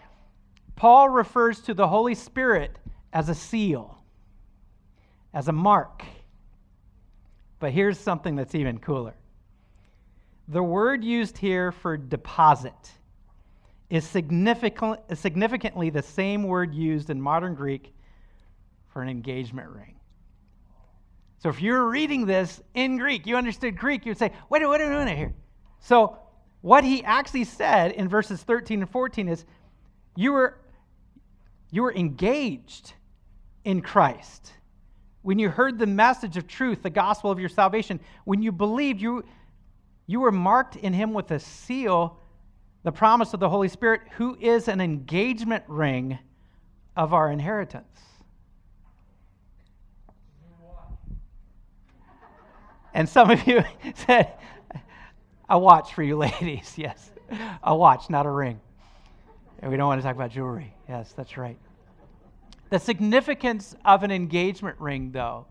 [0.76, 2.76] Paul refers to the Holy Spirit
[3.14, 4.00] as a seal,
[5.36, 6.04] as a mark.
[7.60, 9.14] But here's something that's even cooler
[10.48, 12.74] the word used here for deposit
[13.92, 17.94] is significant, significantly the same word used in modern Greek
[18.88, 19.97] for an engagement ring.
[21.40, 24.90] So if you're reading this in Greek, you understood Greek, you'd say, wait, what are
[24.90, 25.34] we doing here?
[25.80, 26.18] So
[26.62, 29.46] what he actually said in verses 13 and 14 is,
[30.16, 30.58] you were,
[31.70, 32.94] you were engaged
[33.64, 34.52] in Christ.
[35.22, 39.00] When you heard the message of truth, the gospel of your salvation, when you believed,
[39.00, 39.24] you,
[40.08, 42.18] you were marked in him with a seal,
[42.84, 46.18] the promise of the Holy Spirit, who is an engagement ring
[46.96, 48.07] of our inheritance.
[52.94, 53.64] And some of you
[54.06, 54.34] said,
[55.50, 56.74] a watch for you ladies.
[56.78, 57.12] Yes,
[57.64, 58.60] a watch, not a ring.
[59.60, 60.74] And we don't want to talk about jewelry.
[60.88, 61.58] Yes, that's right.
[62.70, 65.48] The significance of an engagement ring, though,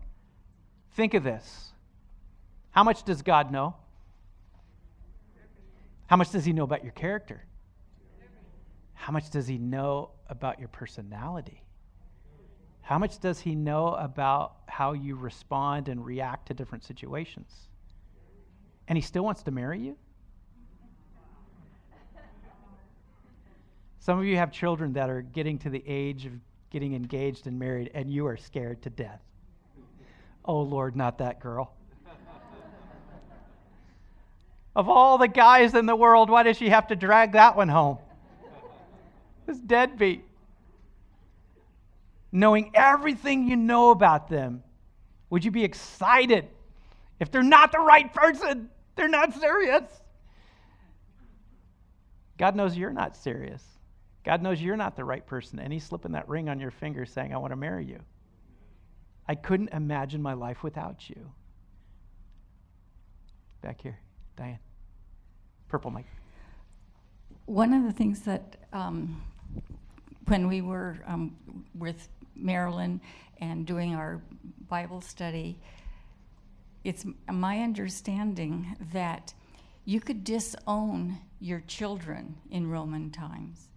[0.93, 1.71] think of this.
[2.71, 3.75] How much does God know?
[6.07, 7.43] How much does He know about your character?
[8.93, 11.63] How much does He know about your personality?
[12.87, 17.67] How much does He know about how you respond and react to different situations?
[18.87, 19.97] And He still wants to marry you?
[23.99, 26.31] Some of you have children that are getting to the age of
[26.69, 29.19] getting engaged and married, and you are scared to death.
[30.45, 31.73] Oh, Lord, not that girl.
[34.77, 37.67] of all the guys in the world, why does she have to drag that one
[37.67, 37.97] home?
[39.45, 40.23] This deadbeat.
[42.31, 44.63] Knowing everything you know about them,
[45.29, 46.47] would you be excited
[47.19, 48.69] if they're not the right person?
[48.95, 49.83] They're not serious.
[52.37, 53.63] God knows you're not serious.
[54.23, 57.05] God knows you're not the right person, and He's slipping that ring on your finger
[57.05, 57.99] saying, I want to marry you.
[59.27, 61.31] I couldn't imagine my life without you.
[63.61, 63.97] Back here,
[64.35, 64.59] Diane.
[65.67, 66.05] Purple mic.
[67.45, 69.21] One of the things that, um,
[70.27, 71.35] when we were um,
[71.73, 72.09] with
[72.39, 73.01] Marilyn
[73.39, 74.21] and doing our
[74.67, 75.59] Bible study,
[76.83, 79.33] it's my understanding that
[79.85, 83.67] you could disown your children in Roman times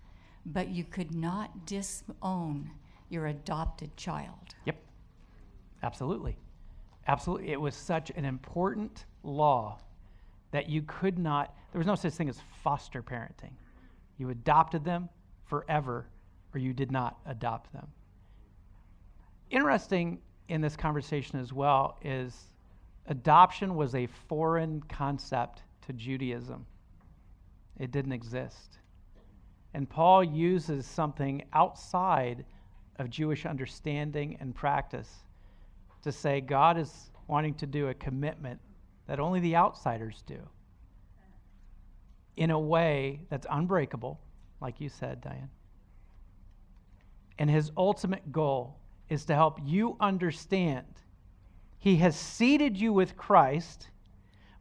[0.46, 2.70] but you could not disown
[3.08, 4.54] your adopted child.
[4.66, 4.76] Yep.
[5.82, 6.36] Absolutely.
[7.06, 7.52] Absolutely.
[7.52, 9.78] It was such an important law
[10.52, 13.52] that you could not, there was no such thing as foster parenting.
[14.18, 15.08] You adopted them
[15.46, 16.06] forever,
[16.54, 17.86] or you did not adopt them.
[19.50, 22.50] Interesting in this conversation as well is
[23.06, 26.66] adoption was a foreign concept to Judaism,
[27.78, 28.78] it didn't exist.
[29.74, 32.44] And Paul uses something outside
[32.98, 35.10] of Jewish understanding and practice
[36.02, 38.60] to say God is wanting to do a commitment
[39.06, 40.38] that only the outsiders do
[42.36, 44.20] in a way that's unbreakable,
[44.60, 45.50] like you said, Diane.
[47.38, 48.79] And his ultimate goal
[49.10, 50.86] is to help you understand
[51.80, 53.88] he has seated you with Christ,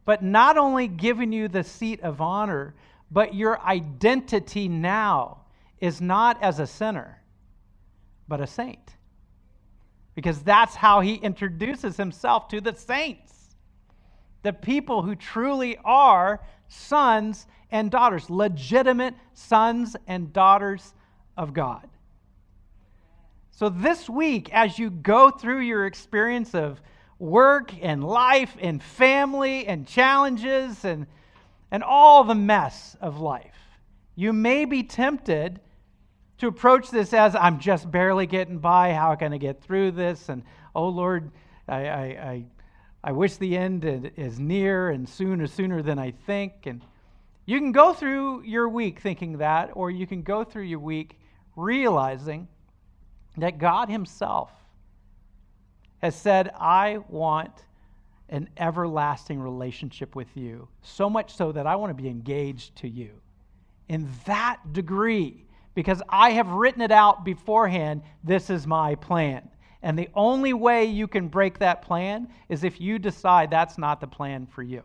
[0.06, 2.74] but not only given you the seat of honor,
[3.10, 5.42] but your identity now
[5.80, 7.22] is not as a sinner,
[8.26, 8.96] but a saint.
[10.14, 13.54] Because that's how he introduces himself to the saints,
[14.42, 20.94] the people who truly are sons and daughters, legitimate sons and daughters
[21.36, 21.86] of God.
[23.50, 26.80] So, this week, as you go through your experience of
[27.18, 31.06] work and life and family and challenges and
[31.70, 33.54] and all the mess of life.
[34.16, 35.60] You may be tempted
[36.38, 38.92] to approach this as I'm just barely getting by.
[38.92, 40.28] How can I get through this?
[40.28, 40.42] And
[40.74, 41.30] oh Lord,
[41.68, 42.44] I, I, I,
[43.04, 43.84] I wish the end
[44.16, 46.66] is near and sooner, sooner than I think.
[46.66, 46.82] And
[47.46, 51.18] you can go through your week thinking that, or you can go through your week
[51.56, 52.48] realizing
[53.36, 54.50] that God Himself
[55.98, 57.52] has said, I want
[58.28, 62.88] an everlasting relationship with you, so much so that I want to be engaged to
[62.88, 63.10] you
[63.88, 68.02] in that degree, because I have written it out beforehand.
[68.22, 69.48] This is my plan.
[69.82, 74.00] And the only way you can break that plan is if you decide that's not
[74.00, 74.82] the plan for you.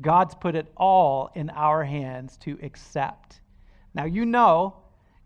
[0.00, 3.40] God's put it all in our hands to accept.
[3.94, 4.76] Now, you know,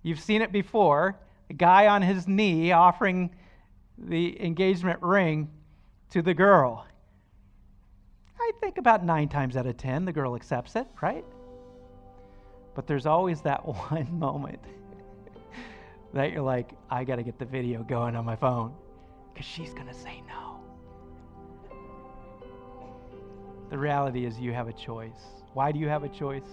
[0.03, 1.19] you've seen it before
[1.51, 3.31] a guy on his knee offering
[3.97, 5.51] the engagement ring
[6.11, 6.87] to the girl.
[8.41, 11.25] I think about nine times out of ten, the girl accepts it, right?
[12.75, 14.61] But there's always that one moment
[16.15, 18.75] that you're like, I got to get the video going on my phone
[19.33, 20.61] because she's going to say no.
[23.71, 25.21] The reality is, you have a choice.
[25.53, 26.49] Why do you have a choice?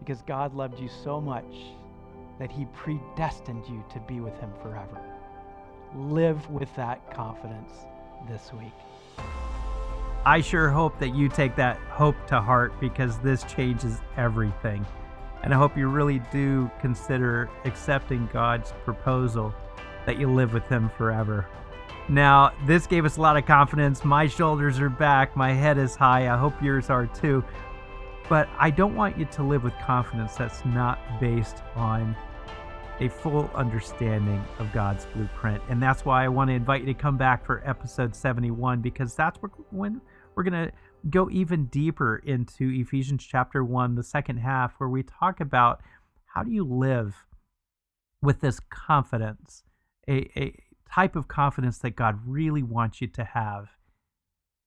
[0.00, 1.44] Because God loved you so much
[2.38, 5.00] that He predestined you to be with Him forever.
[5.94, 7.72] Live with that confidence
[8.28, 8.72] this week.
[10.26, 14.86] I sure hope that you take that hope to heart because this changes everything.
[15.42, 19.54] And I hope you really do consider accepting God's proposal
[20.06, 21.46] that you live with Him forever.
[22.08, 24.04] Now, this gave us a lot of confidence.
[24.04, 26.32] My shoulders are back, my head is high.
[26.32, 27.44] I hope yours are too.
[28.28, 32.16] But I don't want you to live with confidence that's not based on
[33.00, 35.62] a full understanding of God's blueprint.
[35.68, 39.14] And that's why I want to invite you to come back for episode 71 because
[39.14, 39.38] that's
[39.70, 40.00] when
[40.34, 40.72] we're going to
[41.10, 45.82] go even deeper into Ephesians chapter 1, the second half, where we talk about
[46.26, 47.24] how do you live
[48.22, 49.64] with this confidence,
[50.08, 50.54] a, a,
[50.92, 53.68] type of confidence that God really wants you to have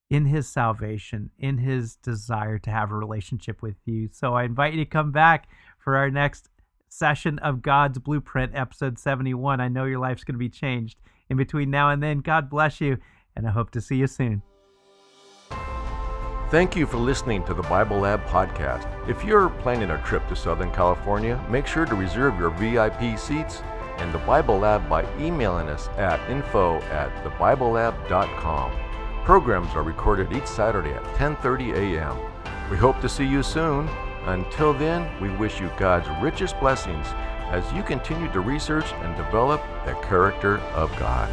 [0.09, 4.09] in his salvation, in his desire to have a relationship with you.
[4.11, 5.49] So I invite you to come back
[5.79, 6.49] for our next
[6.89, 9.59] session of God's Blueprint, episode 71.
[9.59, 10.97] I know your life's going to be changed.
[11.29, 12.97] In between now and then, God bless you,
[13.35, 14.41] and I hope to see you soon.
[16.49, 18.87] Thank you for listening to the Bible Lab podcast.
[19.09, 23.61] If you're planning a trip to Southern California, make sure to reserve your VIP seats
[23.97, 28.86] and the Bible Lab by emailing us at info at thebiblelab.com.
[29.27, 32.15] Programs are recorded each Saturday at 10:30 a.m.
[32.71, 33.89] We hope to see you soon.
[34.25, 37.05] Until then, we wish you God's richest blessings
[37.51, 41.29] as you continue to research and develop the character of God.